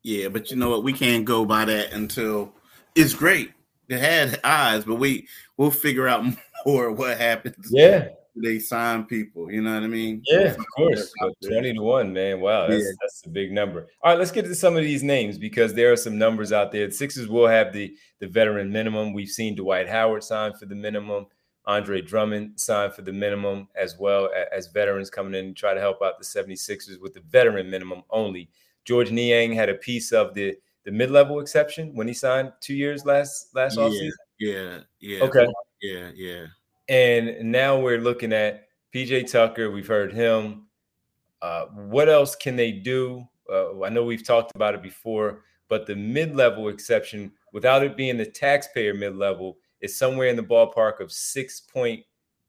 Yeah, 0.04 0.28
but 0.28 0.52
you 0.52 0.58
know 0.58 0.70
what? 0.70 0.84
We 0.84 0.92
can't 0.92 1.24
go 1.24 1.46
by 1.46 1.66
that 1.66 1.94
until 1.94 2.54
it's 2.94 3.14
great. 3.14 3.54
They 3.88 4.00
had 4.00 4.40
eyes, 4.44 4.86
but 4.86 4.96
we 4.96 5.28
we'll 5.58 5.72
figure 5.72 6.08
out 6.08 6.26
more 6.66 6.92
what 6.92 7.18
happens. 7.18 7.68
Yeah, 7.70 8.10
they 8.36 8.60
sign 8.60 9.06
people. 9.06 9.52
You 9.52 9.62
know 9.62 9.74
what 9.74 9.84
I 9.84 9.88
mean? 9.88 10.22
Yeah, 10.26 10.56
of 10.56 10.66
course. 10.76 11.14
Twenty 11.46 11.74
to 11.74 11.82
one, 11.82 12.14
man. 12.14 12.40
Wow, 12.40 12.68
that's, 12.68 12.84
yeah. 12.84 12.92
that's 13.02 13.24
a 13.26 13.30
big 13.30 13.52
number. 13.52 13.88
All 14.02 14.12
right, 14.12 14.20
let's 14.20 14.32
get 14.32 14.46
to 14.46 14.56
some 14.56 14.76
of 14.76 14.84
these 14.84 15.04
names 15.04 15.38
because 15.38 15.74
there 15.74 15.92
are 15.92 15.98
some 15.98 16.18
numbers 16.18 16.52
out 16.52 16.72
there. 16.72 16.88
The 16.88 16.94
Sixers 16.94 17.28
will 17.28 17.48
have 17.48 17.74
the 17.74 17.96
the 18.20 18.28
veteran 18.28 18.72
minimum. 18.72 19.14
We've 19.14 19.30
seen 19.30 19.56
Dwight 19.56 19.90
Howard 19.90 20.24
sign 20.24 20.54
for 20.54 20.66
the 20.66 20.76
minimum. 20.76 21.28
Andre 21.66 22.02
Drummond 22.02 22.60
signed 22.60 22.94
for 22.94 23.04
the 23.04 23.14
minimum 23.14 23.70
as 23.76 23.98
well 23.98 24.30
as 24.52 24.68
veterans 24.68 25.10
coming 25.10 25.34
in 25.34 25.46
and 25.46 25.56
try 25.56 25.74
to 25.74 25.80
help 25.80 26.02
out 26.02 26.20
the 26.20 26.26
76ers 26.26 27.00
with 27.00 27.14
the 27.14 27.22
veteran 27.22 27.70
minimum 27.70 28.04
only. 28.10 28.50
George 28.86 29.12
Niang 29.12 29.54
had 29.54 29.70
a 29.70 29.76
piece 29.76 30.12
of 30.12 30.34
the 30.34 30.58
the 30.86 30.92
mid-level 30.92 31.40
exception 31.40 31.96
when 31.96 32.08
he 32.08 32.14
signed 32.14 32.52
two 32.60 32.76
years 32.76 33.06
last 33.06 33.54
last 33.56 33.78
yeah, 33.78 33.84
offseason. 33.84 34.12
Yeah, 34.40 34.80
yeah. 35.00 35.24
Okay. 35.24 35.48
Yeah, 35.82 36.12
yeah. 36.16 36.46
And 36.90 37.52
now 37.52 37.80
we're 37.80 38.00
looking 38.00 38.34
at 38.34 38.68
PJ 38.94 39.32
Tucker. 39.32 39.72
We've 39.72 39.88
heard 39.88 40.14
him. 40.14 40.68
Uh, 41.42 41.66
what 41.66 42.10
else 42.10 42.36
can 42.36 42.56
they 42.56 42.72
do? 42.72 43.28
Uh, 43.52 43.82
I 43.84 43.90
know 43.90 44.04
we've 44.04 44.26
talked 44.26 44.56
about 44.56 44.76
it 44.76 44.82
before, 44.82 45.42
but 45.68 45.86
the 45.86 45.96
mid-level 45.96 46.70
exception, 46.70 47.32
without 47.52 47.84
it 47.84 47.98
being 47.98 48.18
the 48.18 48.26
taxpayer 48.26 48.94
mid-level, 48.94 49.58
is 49.82 49.98
somewhere 49.98 50.28
in 50.28 50.38
the 50.38 50.44
ballpark 50.44 51.00
of 51.00 51.12
six 51.12 51.60
point 51.60 52.04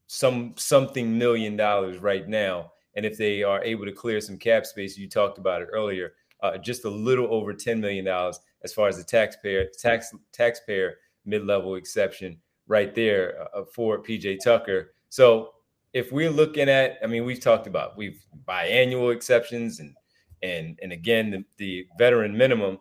some 0.07 0.53
something 0.55 1.17
million 1.17 1.57
dollars 1.57 1.97
right 1.97 2.27
now. 2.27 2.71
And 2.95 3.05
if 3.05 3.17
they 3.17 3.43
are 3.43 3.61
able 3.63 3.85
to 3.85 3.91
clear 3.91 4.21
some 4.21 4.37
cap 4.37 4.65
space, 4.65 4.97
you 4.97 5.09
talked 5.09 5.37
about 5.37 5.61
it 5.61 5.67
earlier, 5.71 6.13
uh, 6.45 6.57
just 6.57 6.85
a 6.85 6.89
little 6.89 7.27
over 7.33 7.53
ten 7.53 7.79
million 7.79 8.05
dollars 8.05 8.39
as 8.63 8.73
far 8.73 8.87
as 8.87 8.97
the 8.97 9.03
taxpayer 9.03 9.67
tax 9.77 10.13
taxpayer 10.31 10.95
mid-level 11.25 11.75
exception 11.75 12.37
right 12.67 12.93
there 12.93 13.47
uh, 13.55 13.63
for 13.73 14.01
PJ 14.01 14.39
Tucker. 14.43 14.93
So 15.09 15.51
if 15.93 16.11
we're 16.11 16.29
looking 16.29 16.69
at, 16.69 16.97
I 17.03 17.07
mean, 17.07 17.25
we've 17.25 17.39
talked 17.39 17.67
about 17.67 17.97
we've 17.97 18.23
biannual 18.47 19.13
exceptions 19.13 19.79
and 19.79 19.95
and 20.43 20.79
and 20.81 20.91
again 20.91 21.31
the, 21.31 21.45
the 21.57 21.87
veteran 21.97 22.37
minimum. 22.37 22.79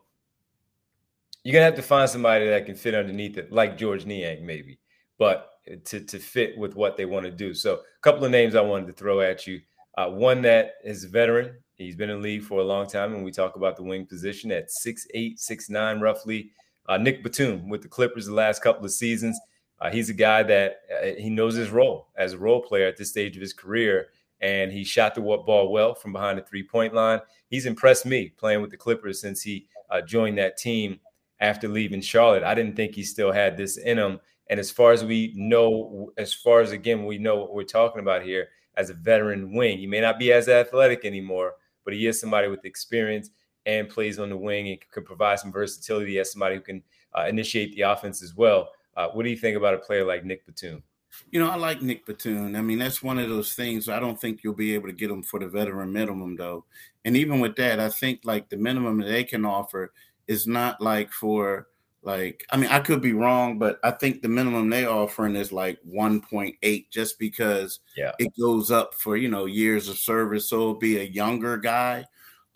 You're 1.43 1.53
gonna 1.53 1.67
have 1.67 1.77
to 1.77 1.83
find 1.83 2.09
somebody 2.09 2.49
that 2.49 2.67
can 2.67 2.75
fit 2.75 2.95
underneath 2.95 3.37
it, 3.37 3.53
like 3.53 3.79
George 3.79 4.07
Niang, 4.07 4.45
maybe, 4.45 4.79
but 5.19 5.51
to 5.85 6.01
to 6.01 6.19
fit 6.19 6.57
with 6.59 6.75
what 6.75 6.97
they 6.97 7.05
want 7.05 7.25
to 7.25 7.31
do. 7.31 7.55
So 7.55 7.75
a 7.75 8.03
couple 8.03 8.25
of 8.25 8.31
names 8.31 8.55
I 8.55 8.61
wanted 8.61 8.87
to 8.89 8.93
throw 8.93 9.21
at 9.21 9.47
you. 9.47 9.61
Uh, 9.97 10.09
one 10.09 10.43
that 10.43 10.73
is 10.83 11.05
a 11.05 11.09
veteran. 11.09 11.57
He's 11.77 11.97
been 11.97 12.11
in 12.11 12.19
the 12.19 12.23
league 12.23 12.43
for 12.43 12.61
a 12.61 12.65
long 12.65 12.87
time, 12.87 13.15
and 13.15 13.25
we 13.25 13.33
talk 13.33 13.57
about 13.57 13.77
the 13.77 13.83
wing 13.83 14.07
position 14.07 14.53
at 14.53 14.71
six 14.71 15.07
eight, 15.15 15.41
six 15.41 15.69
nine, 15.69 16.01
roughly. 16.01 16.53
Uh, 16.87 16.99
Nick 16.99 17.23
Batum 17.23 17.69
with 17.69 17.83
the 17.83 17.89
Clippers 17.89 18.27
the 18.27 18.35
last 18.35 18.63
couple 18.63 18.85
of 18.85 18.93
seasons. 18.93 19.39
Uh, 19.81 19.91
he's 19.91 20.11
a 20.11 20.15
guy 20.15 20.43
that 20.43 20.83
uh, 21.03 21.07
he 21.19 21.31
knows 21.31 21.55
his 21.55 21.71
role 21.71 22.09
as 22.17 22.33
a 22.33 22.39
role 22.39 22.61
player 22.61 22.87
at 22.87 22.97
this 22.97 23.11
stage 23.11 23.37
of 23.37 23.41
his 23.41 23.53
career, 23.53 24.09
and 24.41 24.71
he 24.71 24.85
shot 24.85 25.15
the 25.15 25.21
ball 25.21 25.73
well 25.73 25.95
from 25.95 26.13
behind 26.13 26.39
the 26.39 26.43
three 26.43 26.63
point 26.63 26.95
line. 26.95 27.21
He's 27.49 27.67
impressed 27.67 28.07
me 28.07 28.29
playing 28.29 28.61
with 28.63 28.71
the 28.71 28.77
Clippers 28.77 29.21
since 29.21 29.43
he 29.43 29.67
uh, 29.91 30.01
joined 30.01 30.39
that 30.39 30.57
team 30.57 31.01
after 31.41 31.67
leaving 31.67 32.01
Charlotte. 32.01 32.45
I 32.45 32.55
didn't 32.55 32.77
think 32.77 32.95
he 32.95 33.03
still 33.03 33.33
had 33.33 33.57
this 33.57 33.77
in 33.77 33.99
him. 33.99 34.21
And 34.49 34.61
as 34.61 34.71
far 34.71 34.93
as 34.93 35.05
we 35.05 35.33
know, 35.35 36.13
as 36.19 36.35
far 36.35 36.61
as 36.61 36.73
again, 36.73 37.07
we 37.07 37.19
know 37.19 37.37
what 37.37 37.55
we're 37.55 37.65
talking 37.65 38.01
about 38.01 38.23
here 38.23 38.49
as 38.77 38.91
a 38.91 38.95
veteran 38.95 39.55
wing, 39.55 39.79
he 39.79 39.87
may 39.87 40.01
not 40.01 40.19
be 40.19 40.33
as 40.33 40.49
athletic 40.49 41.05
anymore, 41.05 41.55
but 41.85 41.95
he 41.95 42.07
is 42.07 42.21
somebody 42.21 42.49
with 42.49 42.65
experience 42.65 43.31
and 43.67 43.89
plays 43.89 44.19
on 44.19 44.29
the 44.31 44.37
wing 44.37 44.69
and 44.69 44.79
could 44.91 45.05
provide 45.05 45.39
some 45.39 45.53
versatility 45.53 46.19
as 46.19 46.33
somebody 46.33 46.57
who 46.57 46.61
can 46.61 46.83
uh, 47.17 47.27
initiate 47.27 47.75
the 47.75 47.83
offense 47.83 48.23
as 48.23 48.35
well. 48.35 48.71
Uh, 48.97 49.09
what 49.09 49.25
do 49.25 49.31
you 49.31 49.37
think 49.37 49.57
about 49.57 49.75
a 49.75 49.79
player 49.79 50.05
like 50.05 50.25
Nick 50.25 50.47
Batum? 50.47 50.83
You 51.31 51.41
know, 51.41 51.49
I 51.49 51.57
like 51.57 51.81
Nick 51.81 52.07
Batum. 52.07 52.57
I 52.57 52.61
mean, 52.61 52.79
that's 52.79 53.03
one 53.03 53.19
of 53.19 53.29
those 53.29 53.55
things. 53.55 53.89
I 53.89 54.01
don't 54.01 54.21
think 54.21 54.43
you'll 54.43 54.55
be 54.55 54.75
able 54.75 54.89
to 54.89 54.95
get 54.95 55.11
him 55.11 55.23
for 55.23 55.39
the 55.39 55.49
veteran 55.49 55.93
minimum, 55.93 56.37
though. 56.37 56.65
And 57.05 57.17
even 57.17 57.41
with 57.41 57.57
that, 57.57 57.79
I 57.79 57.89
think 57.89 58.21
like 58.25 58.49
the 58.49 58.57
minimum 58.57 59.01
they 59.01 59.25
can 59.25 59.45
offer 59.45 59.93
is 60.27 60.47
not 60.47 60.81
like 60.81 61.13
for 61.13 61.69
like 62.05 62.45
I 62.51 62.59
mean, 62.59 62.71
I 62.71 62.81
could 62.81 63.01
be 63.01 63.15
wrong, 63.15 63.59
but 63.59 63.81
I 63.83 63.91
think 63.91 64.21
the 64.21 64.29
minimum 64.29 64.69
they 64.69 64.85
offering 64.85 65.37
is 65.37 65.53
like 65.53 65.79
1.8 65.89 66.91
just 66.91 67.19
because 67.19 67.81
yeah. 67.97 68.13
it 68.19 68.31
goes 68.39 68.71
up 68.71 68.95
for, 68.95 69.17
you 69.17 69.29
know, 69.29 69.47
years 69.47 69.89
of 69.89 69.97
service. 69.97 70.49
So 70.49 70.57
it'll 70.57 70.75
be 70.75 70.99
a 70.99 71.05
younger 71.05 71.57
guy. 71.57 72.05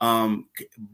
Um, 0.02 0.46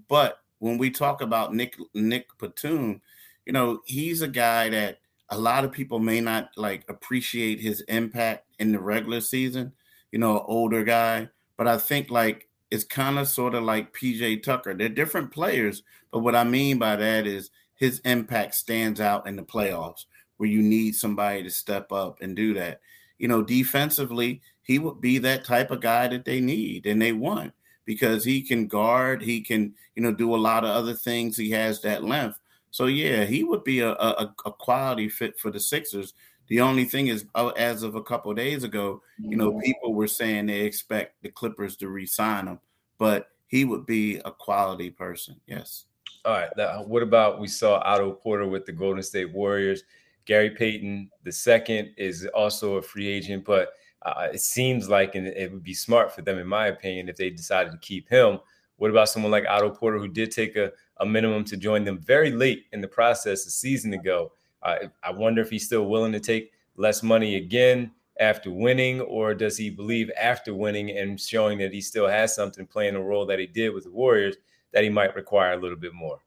but 0.08 0.38
when 0.60 0.78
we 0.78 0.90
talk 0.90 1.20
about 1.20 1.52
Nick 1.52 1.76
Nick 1.94 2.28
Batum, 2.38 3.02
you 3.44 3.52
know, 3.52 3.80
he's 3.86 4.22
a 4.22 4.28
guy 4.28 4.68
that 4.70 4.98
a 5.30 5.38
lot 5.38 5.64
of 5.64 5.72
people 5.72 5.98
may 5.98 6.20
not 6.20 6.50
like 6.56 6.84
appreciate 6.88 7.58
his 7.58 7.80
impact 7.82 8.46
in 8.60 8.70
the 8.70 8.78
regular 8.78 9.20
season, 9.20 9.72
you 10.12 10.18
know, 10.20 10.44
older 10.46 10.84
guy. 10.84 11.28
But 11.56 11.66
I 11.66 11.76
think 11.78 12.08
like 12.08 12.48
it's 12.70 12.84
kind 12.84 13.18
of 13.18 13.26
sort 13.26 13.54
of 13.54 13.64
like 13.64 13.92
PJ 13.92 14.44
Tucker. 14.44 14.74
They're 14.74 14.88
different 14.88 15.32
players, 15.32 15.82
but 16.12 16.20
what 16.20 16.36
I 16.36 16.44
mean 16.44 16.78
by 16.78 16.94
that 16.96 17.26
is 17.26 17.50
his 17.76 18.00
impact 18.00 18.54
stands 18.54 19.00
out 19.00 19.26
in 19.26 19.36
the 19.36 19.42
playoffs 19.42 20.04
where 20.36 20.48
you 20.48 20.62
need 20.62 20.94
somebody 20.94 21.42
to 21.42 21.50
step 21.50 21.92
up 21.92 22.18
and 22.20 22.34
do 22.34 22.54
that. 22.54 22.80
You 23.18 23.28
know, 23.28 23.42
defensively, 23.42 24.40
he 24.62 24.78
would 24.78 25.00
be 25.00 25.18
that 25.18 25.44
type 25.44 25.70
of 25.70 25.80
guy 25.80 26.08
that 26.08 26.24
they 26.24 26.40
need 26.40 26.86
and 26.86 27.00
they 27.00 27.12
want 27.12 27.52
because 27.84 28.24
he 28.24 28.42
can 28.42 28.66
guard, 28.66 29.22
he 29.22 29.40
can, 29.40 29.74
you 29.94 30.02
know, 30.02 30.12
do 30.12 30.34
a 30.34 30.36
lot 30.36 30.64
of 30.64 30.70
other 30.70 30.94
things. 30.94 31.36
He 31.36 31.50
has 31.50 31.80
that 31.82 32.04
length. 32.04 32.38
So 32.70 32.86
yeah, 32.86 33.24
he 33.24 33.44
would 33.44 33.62
be 33.62 33.80
a, 33.80 33.92
a, 33.92 34.34
a 34.44 34.52
quality 34.52 35.08
fit 35.08 35.38
for 35.38 35.50
the 35.50 35.60
Sixers. 35.60 36.14
The 36.48 36.60
only 36.60 36.84
thing 36.84 37.06
is, 37.06 37.24
uh, 37.34 37.48
as 37.48 37.82
of 37.82 37.94
a 37.94 38.02
couple 38.02 38.30
of 38.30 38.36
days 38.36 38.64
ago, 38.64 39.02
you 39.18 39.36
know, 39.36 39.60
people 39.60 39.94
were 39.94 40.08
saying 40.08 40.46
they 40.46 40.60
expect 40.60 41.22
the 41.22 41.30
Clippers 41.30 41.76
to 41.76 41.88
re-sign 41.88 42.48
him, 42.48 42.58
but 42.98 43.28
he 43.46 43.64
would 43.64 43.86
be 43.86 44.16
a 44.24 44.30
quality 44.30 44.90
person. 44.90 45.40
Yes. 45.46 45.84
All 46.24 46.32
right. 46.32 46.48
Now, 46.56 46.82
what 46.82 47.02
about 47.02 47.38
we 47.38 47.48
saw 47.48 47.82
Otto 47.84 48.12
Porter 48.12 48.48
with 48.48 48.64
the 48.64 48.72
Golden 48.72 49.02
State 49.02 49.32
Warriors? 49.32 49.84
Gary 50.24 50.50
Payton 50.50 51.10
the 51.22 51.32
second 51.32 51.92
is 51.98 52.26
also 52.34 52.76
a 52.76 52.82
free 52.82 53.08
agent, 53.08 53.44
but 53.44 53.74
uh, 54.02 54.28
it 54.32 54.40
seems 54.40 54.88
like 54.88 55.14
and 55.14 55.26
it 55.26 55.52
would 55.52 55.62
be 55.62 55.74
smart 55.74 56.14
for 56.14 56.22
them, 56.22 56.38
in 56.38 56.46
my 56.46 56.68
opinion, 56.68 57.10
if 57.10 57.16
they 57.16 57.28
decided 57.28 57.72
to 57.72 57.78
keep 57.78 58.08
him. 58.08 58.38
What 58.76 58.90
about 58.90 59.10
someone 59.10 59.32
like 59.32 59.44
Otto 59.48 59.70
Porter, 59.70 59.98
who 59.98 60.08
did 60.08 60.30
take 60.30 60.56
a, 60.56 60.72
a 60.98 61.06
minimum 61.06 61.44
to 61.44 61.58
join 61.58 61.84
them 61.84 61.98
very 61.98 62.30
late 62.30 62.64
in 62.72 62.80
the 62.80 62.88
process 62.88 63.46
a 63.46 63.50
season 63.50 63.92
ago? 63.92 64.32
Uh, 64.62 64.76
I 65.02 65.10
wonder 65.10 65.42
if 65.42 65.50
he's 65.50 65.66
still 65.66 65.86
willing 65.86 66.12
to 66.12 66.20
take 66.20 66.52
less 66.76 67.02
money 67.02 67.36
again 67.36 67.92
after 68.18 68.50
winning, 68.50 69.02
or 69.02 69.34
does 69.34 69.58
he 69.58 69.68
believe 69.68 70.10
after 70.18 70.54
winning 70.54 70.96
and 70.96 71.20
showing 71.20 71.58
that 71.58 71.72
he 71.72 71.82
still 71.82 72.08
has 72.08 72.34
something 72.34 72.66
playing 72.66 72.94
a 72.94 73.02
role 73.02 73.26
that 73.26 73.38
he 73.38 73.46
did 73.46 73.74
with 73.74 73.84
the 73.84 73.90
Warriors 73.90 74.36
that 74.74 74.84
he 74.84 74.90
might 74.90 75.14
require 75.14 75.54
a 75.54 75.60
little 75.60 75.78
bit 75.78 75.94
more? 75.94 76.18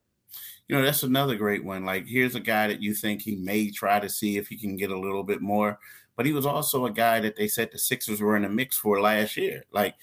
You 0.68 0.76
know, 0.76 0.82
that's 0.82 1.04
another 1.04 1.36
great 1.36 1.64
one. 1.64 1.86
Like, 1.86 2.08
here's 2.08 2.36
a 2.36 2.40
guy 2.40 2.68
that 2.68 2.82
you 2.82 2.94
think 2.94 3.22
he 3.22 3.36
may 3.36 3.70
try 3.70 4.00
to 4.00 4.10
see 4.10 4.38
if 4.38 4.48
he 4.48 4.58
can 4.58 4.76
get 4.76 4.92
a 4.92 5.00
little 5.00 5.24
bit 5.24 5.42
more, 5.42 5.80
but 6.16 6.26
he 6.26 6.34
was 6.34 6.46
also 6.46 6.86
a 6.86 6.92
guy 6.92 7.20
that 7.20 7.36
they 7.36 7.48
said 7.48 7.70
the 7.72 7.78
Sixers 7.78 8.20
were 8.20 8.36
in 8.36 8.44
a 8.44 8.50
mix 8.50 8.78
for 8.78 9.00
last 9.00 9.38
year. 9.38 9.64
Like, 9.72 9.96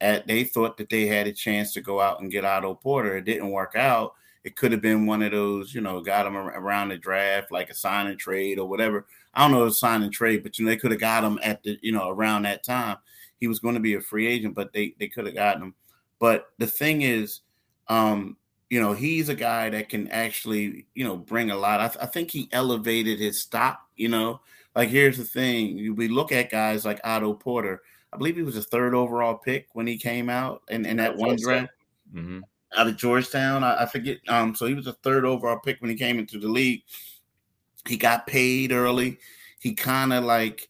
at, 0.00 0.26
they 0.26 0.44
thought 0.44 0.76
that 0.76 0.90
they 0.90 1.06
had 1.06 1.26
a 1.26 1.32
chance 1.32 1.72
to 1.72 1.80
go 1.80 2.00
out 2.00 2.20
and 2.20 2.30
get 2.30 2.44
Otto 2.44 2.74
Porter. 2.74 3.16
It 3.16 3.24
didn't 3.24 3.50
work 3.50 3.74
out. 3.74 4.14
It 4.44 4.56
could 4.56 4.72
have 4.72 4.82
been 4.82 5.06
one 5.06 5.22
of 5.22 5.30
those, 5.30 5.72
you 5.72 5.80
know, 5.80 6.00
got 6.00 6.26
him 6.26 6.36
around 6.36 6.88
the 6.88 6.98
draft, 6.98 7.52
like 7.52 7.70
a 7.70 7.74
sign 7.74 8.08
and 8.08 8.18
trade 8.18 8.58
or 8.58 8.68
whatever. 8.68 9.06
I 9.34 9.42
don't 9.42 9.52
know, 9.52 9.66
a 9.66 9.70
sign 9.70 10.02
and 10.02 10.12
trade, 10.12 10.42
but 10.42 10.58
you 10.58 10.64
know, 10.64 10.70
they 10.70 10.76
could 10.76 10.90
have 10.90 11.00
got 11.00 11.24
him 11.24 11.38
at 11.42 11.62
the, 11.62 11.78
you 11.80 11.92
know, 11.92 12.08
around 12.08 12.42
that 12.42 12.64
time. 12.64 12.98
He 13.38 13.46
was 13.46 13.60
going 13.60 13.74
to 13.74 13.80
be 13.80 13.94
a 13.94 14.00
free 14.00 14.26
agent, 14.26 14.54
but 14.54 14.72
they 14.72 14.94
they 14.98 15.06
could 15.06 15.26
have 15.26 15.34
gotten 15.34 15.62
him. 15.62 15.74
But 16.18 16.46
the 16.58 16.66
thing 16.66 17.02
is, 17.02 17.40
um, 17.92 18.36
you 18.70 18.80
know, 18.80 18.92
he's 18.92 19.28
a 19.28 19.34
guy 19.34 19.70
that 19.70 19.88
can 19.88 20.08
actually, 20.08 20.86
you 20.94 21.04
know, 21.04 21.16
bring 21.16 21.50
a 21.50 21.56
lot. 21.56 21.80
I, 21.80 21.88
th- 21.88 22.02
I 22.02 22.06
think 22.06 22.30
he 22.30 22.48
elevated 22.52 23.18
his 23.18 23.40
stock. 23.40 23.86
You 23.96 24.08
know, 24.08 24.40
like 24.74 24.88
here's 24.88 25.18
the 25.18 25.24
thing: 25.24 25.94
we 25.96 26.08
look 26.08 26.32
at 26.32 26.50
guys 26.50 26.84
like 26.84 27.00
Otto 27.04 27.34
Porter 27.34 27.82
I 28.12 28.18
believe 28.18 28.36
he 28.36 28.42
was 28.42 28.56
a 28.56 28.62
third 28.62 28.94
overall 28.94 29.34
pick 29.34 29.68
when 29.72 29.86
he 29.86 29.96
came 29.96 30.28
out 30.28 30.62
in, 30.68 30.84
in 30.84 30.98
that 30.98 31.16
one 31.16 31.36
draft 31.36 31.72
mm-hmm. 32.14 32.40
out 32.76 32.86
of 32.86 32.96
Georgetown. 32.96 33.64
I, 33.64 33.82
I, 33.82 33.86
forget. 33.86 34.18
Um, 34.28 34.54
so 34.54 34.66
he 34.66 34.74
was 34.74 34.86
a 34.86 34.92
third 34.92 35.24
overall 35.24 35.58
pick 35.58 35.80
when 35.80 35.90
he 35.90 35.96
came 35.96 36.18
into 36.18 36.38
the 36.38 36.48
league. 36.48 36.82
He 37.88 37.96
got 37.96 38.26
paid 38.26 38.70
early. 38.70 39.18
He 39.60 39.74
kind 39.74 40.12
of 40.12 40.24
like, 40.24 40.68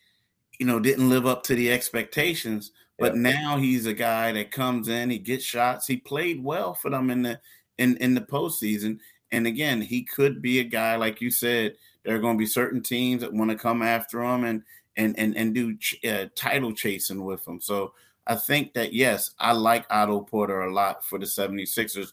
you 0.59 0.67
know, 0.67 0.79
didn't 0.79 1.11
live 1.11 1.27
up 1.27 1.43
to 1.45 1.57
the 1.57 1.73
expectations. 1.73 2.71
But 2.99 3.15
yeah. 3.15 3.21
now 3.23 3.57
he's 3.59 3.87
a 3.87 3.95
guy 3.95 4.33
that 4.33 4.51
comes 4.51 4.89
in, 4.89 5.11
he 5.11 5.19
gets 5.19 5.45
shots. 5.45 5.87
He 5.87 5.97
played 5.97 6.43
well 6.43 6.75
for 6.75 6.91
them 6.91 7.11
in 7.11 7.23
the 7.23 7.41
in 7.79 7.97
in 7.99 8.15
the 8.15 8.21
postseason. 8.21 8.99
And 9.31 9.47
again, 9.47 9.81
he 9.81 10.05
could 10.05 10.43
be 10.43 10.61
a 10.61 10.65
guy 10.65 10.97
like 10.97 11.21
you 11.21 11.31
said. 11.31 11.77
There 12.05 12.15
are 12.15 12.21
going 12.21 12.37
to 12.37 12.43
be 12.43 12.47
certain 12.47 12.83
teams 12.83 13.23
that 13.23 13.33
want 13.33 13.51
to 13.51 13.57
come 13.57 13.83
after 13.83 14.23
him, 14.23 14.45
and 14.45 14.63
and 14.97 15.19
and 15.19 15.37
and 15.37 15.55
do 15.55 15.77
ch- 15.77 16.05
uh, 16.05 16.27
title 16.35 16.73
chasing 16.73 17.25
with 17.25 17.47
him. 17.47 17.61
So 17.61 17.95
I 18.27 18.37
think 18.37 18.75
that 18.75 18.93
yes, 18.93 19.33
I 19.39 19.53
like 19.53 19.87
Otto 19.91 20.21
Porter 20.21 20.63
a 20.63 20.73
lot 20.73 21.05
for 21.05 21.19
the 21.19 21.27
76ers 21.27 22.13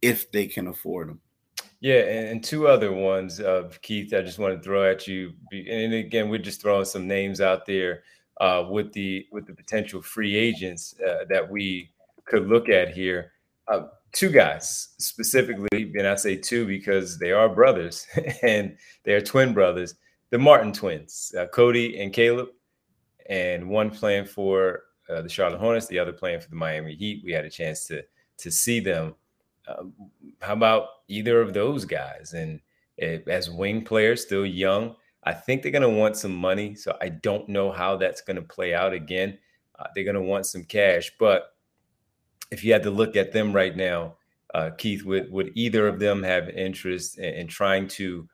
if 0.00 0.30
they 0.30 0.46
can 0.46 0.68
afford 0.68 1.10
him. 1.10 1.20
Yeah, 1.80 2.00
and, 2.00 2.44
two 2.44 2.68
other 2.68 2.92
ones, 2.92 3.40
uh, 3.40 3.70
Keith. 3.80 4.12
I 4.12 4.20
just 4.20 4.38
want 4.38 4.54
to 4.54 4.62
throw 4.62 4.90
at 4.90 5.06
you, 5.06 5.32
and 5.50 5.94
again, 5.94 6.28
we're 6.28 6.38
just 6.38 6.60
throwing 6.60 6.84
some 6.84 7.06
names 7.06 7.40
out 7.40 7.64
there 7.64 8.02
uh, 8.40 8.66
with 8.68 8.92
the 8.92 9.26
with 9.30 9.46
the 9.46 9.54
potential 9.54 10.02
free 10.02 10.34
agents 10.34 10.94
uh, 11.06 11.24
that 11.28 11.48
we 11.48 11.90
could 12.24 12.48
look 12.48 12.68
at 12.68 12.92
here. 12.92 13.32
Uh, 13.68 13.82
two 14.12 14.30
guys 14.30 14.88
specifically, 14.98 15.92
and 15.96 16.06
I 16.06 16.16
say 16.16 16.36
two 16.36 16.66
because 16.66 17.18
they 17.18 17.32
are 17.32 17.48
brothers 17.48 18.06
and 18.42 18.76
they 19.04 19.12
are 19.12 19.20
twin 19.20 19.54
brothers, 19.54 19.94
the 20.30 20.38
Martin 20.38 20.72
twins, 20.72 21.32
uh, 21.38 21.46
Cody 21.46 22.00
and 22.00 22.12
Caleb, 22.12 22.48
and 23.28 23.68
one 23.68 23.90
playing 23.90 24.24
for 24.24 24.84
uh, 25.08 25.22
the 25.22 25.28
Charlotte 25.28 25.60
Hornets, 25.60 25.86
the 25.86 25.98
other 25.98 26.12
playing 26.12 26.40
for 26.40 26.50
the 26.50 26.56
Miami 26.56 26.94
Heat. 26.96 27.22
We 27.24 27.32
had 27.32 27.44
a 27.44 27.50
chance 27.50 27.86
to 27.86 28.02
to 28.38 28.50
see 28.50 28.80
them 28.80 29.14
um, 29.68 29.92
how 30.40 30.54
about 30.54 30.86
either 31.08 31.40
of 31.40 31.52
those 31.52 31.84
guys? 31.84 32.34
And 32.34 32.60
as 32.98 33.50
wing 33.50 33.84
players, 33.84 34.22
still 34.22 34.46
young, 34.46 34.96
I 35.24 35.32
think 35.34 35.62
they're 35.62 35.72
going 35.72 35.82
to 35.82 35.88
want 35.88 36.16
some 36.16 36.34
money. 36.34 36.74
So 36.74 36.96
I 37.00 37.10
don't 37.10 37.48
know 37.48 37.70
how 37.70 37.96
that's 37.96 38.22
going 38.22 38.36
to 38.36 38.42
play 38.42 38.74
out 38.74 38.92
again. 38.92 39.38
Uh, 39.78 39.86
they're 39.94 40.04
going 40.04 40.14
to 40.14 40.22
want 40.22 40.46
some 40.46 40.64
cash. 40.64 41.10
But 41.18 41.54
if 42.50 42.64
you 42.64 42.72
had 42.72 42.82
to 42.84 42.90
look 42.90 43.16
at 43.16 43.32
them 43.32 43.52
right 43.52 43.76
now, 43.76 44.16
uh, 44.54 44.70
Keith, 44.76 45.04
would, 45.04 45.30
would 45.30 45.52
either 45.54 45.86
of 45.86 46.00
them 46.00 46.22
have 46.22 46.48
interest 46.48 47.18
in, 47.18 47.34
in, 47.34 47.46
trying 47.46 47.86
to 47.86 48.28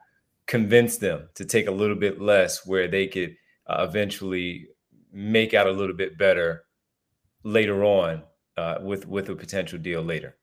convince 0.46 0.96
them 0.96 1.29
to 1.35 1.44
take 1.44 1.66
a 1.66 1.72
little 1.72 1.96
bit 1.96 2.20
less 2.20 2.64
where 2.66 2.88
they 2.88 3.07
could 3.07 3.37
uh, 3.66 3.87
eventually 3.87 4.68
make 5.12 5.53
out 5.53 5.66
a 5.66 5.72
little 5.72 5.94
bit 5.94 6.16
better 6.16 6.64
later 7.42 7.85
on 7.85 8.22
uh, 8.57 8.79
with, 8.81 9.07
with 9.07 9.29
a 9.29 9.37
potential 9.37 9.79
deal 9.79 10.03
later? 10.03 10.37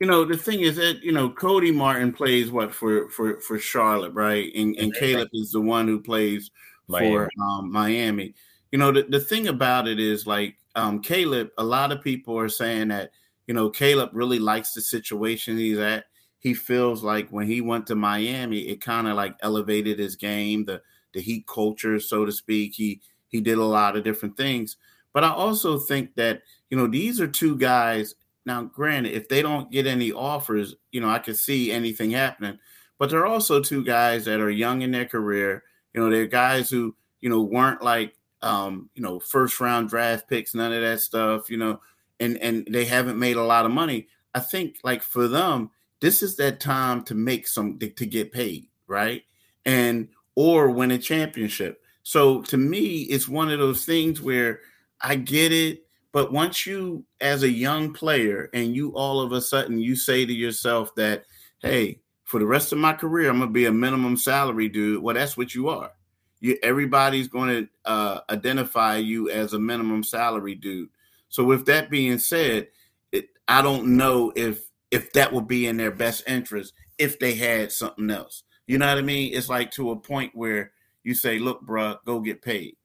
You 0.00 0.06
know 0.06 0.24
the 0.24 0.36
thing 0.36 0.60
is 0.60 0.76
that 0.76 1.02
you 1.02 1.12
know 1.12 1.28
Cody 1.30 1.70
Martin 1.70 2.12
plays 2.12 2.50
what 2.50 2.74
for 2.74 3.08
for 3.10 3.38
for 3.40 3.58
Charlotte, 3.58 4.12
right? 4.14 4.50
And 4.54 4.74
and 4.76 4.94
Caleb 4.94 5.28
is 5.34 5.52
the 5.52 5.60
one 5.60 5.86
who 5.86 6.00
plays 6.00 6.50
Miami. 6.88 7.10
for 7.10 7.30
um, 7.40 7.70
Miami. 7.70 8.34
You 8.72 8.78
know 8.78 8.92
the, 8.92 9.02
the 9.02 9.20
thing 9.20 9.48
about 9.48 9.86
it 9.86 10.00
is 10.00 10.26
like 10.26 10.56
um, 10.74 11.02
Caleb. 11.02 11.50
A 11.58 11.64
lot 11.64 11.92
of 11.92 12.02
people 12.02 12.38
are 12.38 12.48
saying 12.48 12.88
that 12.88 13.10
you 13.46 13.52
know 13.52 13.68
Caleb 13.68 14.10
really 14.14 14.38
likes 14.38 14.72
the 14.72 14.80
situation 14.80 15.58
he's 15.58 15.78
at. 15.78 16.06
He 16.38 16.54
feels 16.54 17.04
like 17.04 17.28
when 17.28 17.46
he 17.46 17.60
went 17.60 17.86
to 17.88 17.94
Miami, 17.94 18.60
it 18.60 18.80
kind 18.80 19.06
of 19.06 19.16
like 19.16 19.36
elevated 19.42 19.98
his 19.98 20.16
game, 20.16 20.64
the 20.64 20.80
the 21.12 21.20
Heat 21.20 21.46
culture, 21.46 22.00
so 22.00 22.24
to 22.24 22.32
speak. 22.32 22.72
He 22.74 23.02
he 23.28 23.42
did 23.42 23.58
a 23.58 23.64
lot 23.64 23.96
of 23.96 24.04
different 24.04 24.38
things. 24.38 24.78
But 25.12 25.24
I 25.24 25.30
also 25.30 25.78
think 25.78 26.14
that 26.14 26.40
you 26.70 26.78
know 26.78 26.86
these 26.86 27.20
are 27.20 27.28
two 27.28 27.58
guys 27.58 28.14
now, 28.46 28.62
granted, 28.62 29.12
if 29.12 29.28
they 29.28 29.42
don't 29.42 29.70
get 29.70 29.86
any 29.86 30.12
offers, 30.12 30.74
you 30.92 31.00
know, 31.00 31.08
I 31.08 31.18
could 31.18 31.38
see 31.38 31.70
anything 31.70 32.10
happening. 32.10 32.58
But 32.98 33.10
there 33.10 33.20
are 33.20 33.26
also 33.26 33.60
two 33.60 33.84
guys 33.84 34.24
that 34.24 34.40
are 34.40 34.50
young 34.50 34.82
in 34.82 34.90
their 34.90 35.06
career. 35.06 35.64
You 35.94 36.00
know, 36.00 36.10
they're 36.10 36.26
guys 36.26 36.70
who, 36.70 36.94
you 37.20 37.28
know, 37.28 37.42
weren't 37.42 37.82
like 37.82 38.14
um, 38.42 38.88
you 38.94 39.02
know, 39.02 39.20
first 39.20 39.60
round 39.60 39.88
draft 39.88 40.28
picks, 40.28 40.54
none 40.54 40.72
of 40.72 40.80
that 40.80 41.00
stuff, 41.00 41.50
you 41.50 41.56
know, 41.56 41.80
and 42.18 42.38
and 42.38 42.66
they 42.70 42.84
haven't 42.84 43.18
made 43.18 43.36
a 43.36 43.44
lot 43.44 43.66
of 43.66 43.72
money. 43.72 44.08
I 44.34 44.40
think 44.40 44.76
like 44.82 45.02
for 45.02 45.28
them, 45.28 45.70
this 46.00 46.22
is 46.22 46.36
that 46.36 46.60
time 46.60 47.02
to 47.04 47.14
make 47.14 47.46
some 47.46 47.78
to, 47.78 47.90
to 47.90 48.06
get 48.06 48.32
paid, 48.32 48.68
right? 48.86 49.22
And 49.66 50.08
or 50.34 50.70
win 50.70 50.90
a 50.90 50.98
championship. 50.98 51.82
So 52.02 52.42
to 52.42 52.56
me, 52.56 53.02
it's 53.02 53.28
one 53.28 53.50
of 53.50 53.58
those 53.58 53.84
things 53.84 54.20
where 54.20 54.60
I 55.02 55.16
get 55.16 55.52
it 55.52 55.86
but 56.12 56.32
once 56.32 56.66
you, 56.66 57.04
as 57.20 57.42
a 57.42 57.50
young 57.50 57.92
player, 57.92 58.50
and 58.52 58.74
you 58.74 58.90
all 58.94 59.20
of 59.20 59.32
a 59.32 59.40
sudden 59.40 59.78
you 59.78 59.94
say 59.94 60.26
to 60.26 60.32
yourself 60.32 60.94
that, 60.96 61.24
hey, 61.60 62.00
for 62.24 62.40
the 62.40 62.46
rest 62.46 62.72
of 62.72 62.78
my 62.78 62.92
career, 62.92 63.30
I'm 63.30 63.38
gonna 63.38 63.50
be 63.50 63.66
a 63.66 63.72
minimum 63.72 64.16
salary 64.16 64.68
dude. 64.68 65.02
Well, 65.02 65.14
that's 65.14 65.36
what 65.36 65.54
you 65.54 65.68
are. 65.68 65.92
You 66.40 66.56
everybody's 66.62 67.28
going 67.28 67.50
to 67.50 67.90
uh, 67.90 68.20
identify 68.30 68.96
you 68.96 69.28
as 69.30 69.52
a 69.52 69.58
minimum 69.58 70.02
salary 70.02 70.54
dude. 70.54 70.88
So 71.28 71.44
with 71.44 71.66
that 71.66 71.90
being 71.90 72.18
said, 72.18 72.68
it, 73.12 73.28
I 73.46 73.62
don't 73.62 73.96
know 73.96 74.32
if 74.34 74.64
if 74.90 75.12
that 75.12 75.32
would 75.32 75.46
be 75.46 75.66
in 75.66 75.76
their 75.76 75.90
best 75.90 76.24
interest 76.26 76.72
if 76.98 77.18
they 77.18 77.34
had 77.34 77.72
something 77.72 78.10
else. 78.10 78.42
You 78.66 78.78
know 78.78 78.86
what 78.86 78.98
I 78.98 79.02
mean? 79.02 79.34
It's 79.34 79.48
like 79.48 79.70
to 79.72 79.90
a 79.90 79.96
point 79.96 80.32
where 80.34 80.72
you 81.04 81.14
say, 81.14 81.38
"Look, 81.38 81.66
bruh, 81.66 81.98
go 82.06 82.20
get 82.20 82.42
paid." 82.42 82.76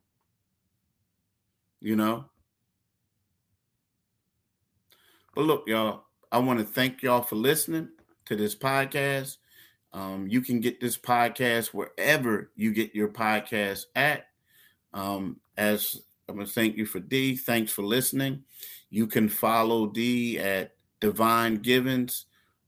You 1.79 1.95
know, 1.95 2.25
but 5.36 5.45
look, 5.45 5.67
y'all, 5.67 6.06
I 6.32 6.39
want 6.39 6.60
to 6.60 6.65
thank 6.65 7.04
y'all 7.04 7.21
for 7.21 7.36
listening 7.36 7.89
to 8.26 8.36
this 8.36 8.56
podcast. 8.56 9.38
Um, 9.93 10.28
you 10.28 10.41
can 10.41 10.60
get 10.60 10.82
this 10.82 10.98
podcast 10.98 11.67
wherever 11.67 12.52
you 12.56 12.74
get 12.74 12.95
your 12.95 13.10
podcast 13.10 13.86
at. 13.95 14.28
Um, 14.93 15.39
as 15.58 16.02
I'm 16.28 16.36
going 16.36 16.48
to 16.48 16.54
thank 16.54 16.76
you 16.78 16.86
for 16.86 17.00
D. 17.00 17.36
Thanks 17.36 17.71
for 17.71 17.84
listening. 17.84 18.43
You 18.89 19.08
can 19.08 19.30
follow 19.30 19.88
D 19.88 20.39
at 20.39 20.71
Devon 21.00 21.58
Givens, 21.58 22.26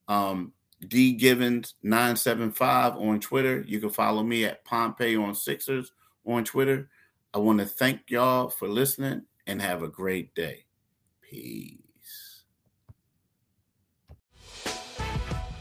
um, 0.07 0.53
D 0.87 1.13
Givens 1.13 1.75
975 1.83 2.97
on 2.97 3.19
Twitter. 3.19 3.63
You 3.67 3.79
can 3.79 3.89
follow 3.89 4.23
me 4.23 4.45
at 4.45 4.63
Pompey 4.63 5.15
on 5.15 5.33
Sixers 5.33 5.91
on 6.25 6.43
Twitter. 6.43 6.89
I 7.33 7.39
want 7.39 7.59
to 7.59 7.65
thank 7.65 8.09
y'all 8.09 8.49
for 8.49 8.67
listening 8.67 9.23
and 9.47 9.61
have 9.61 9.83
a 9.83 9.87
great 9.87 10.35
day. 10.35 10.65
Peace. 11.21 11.86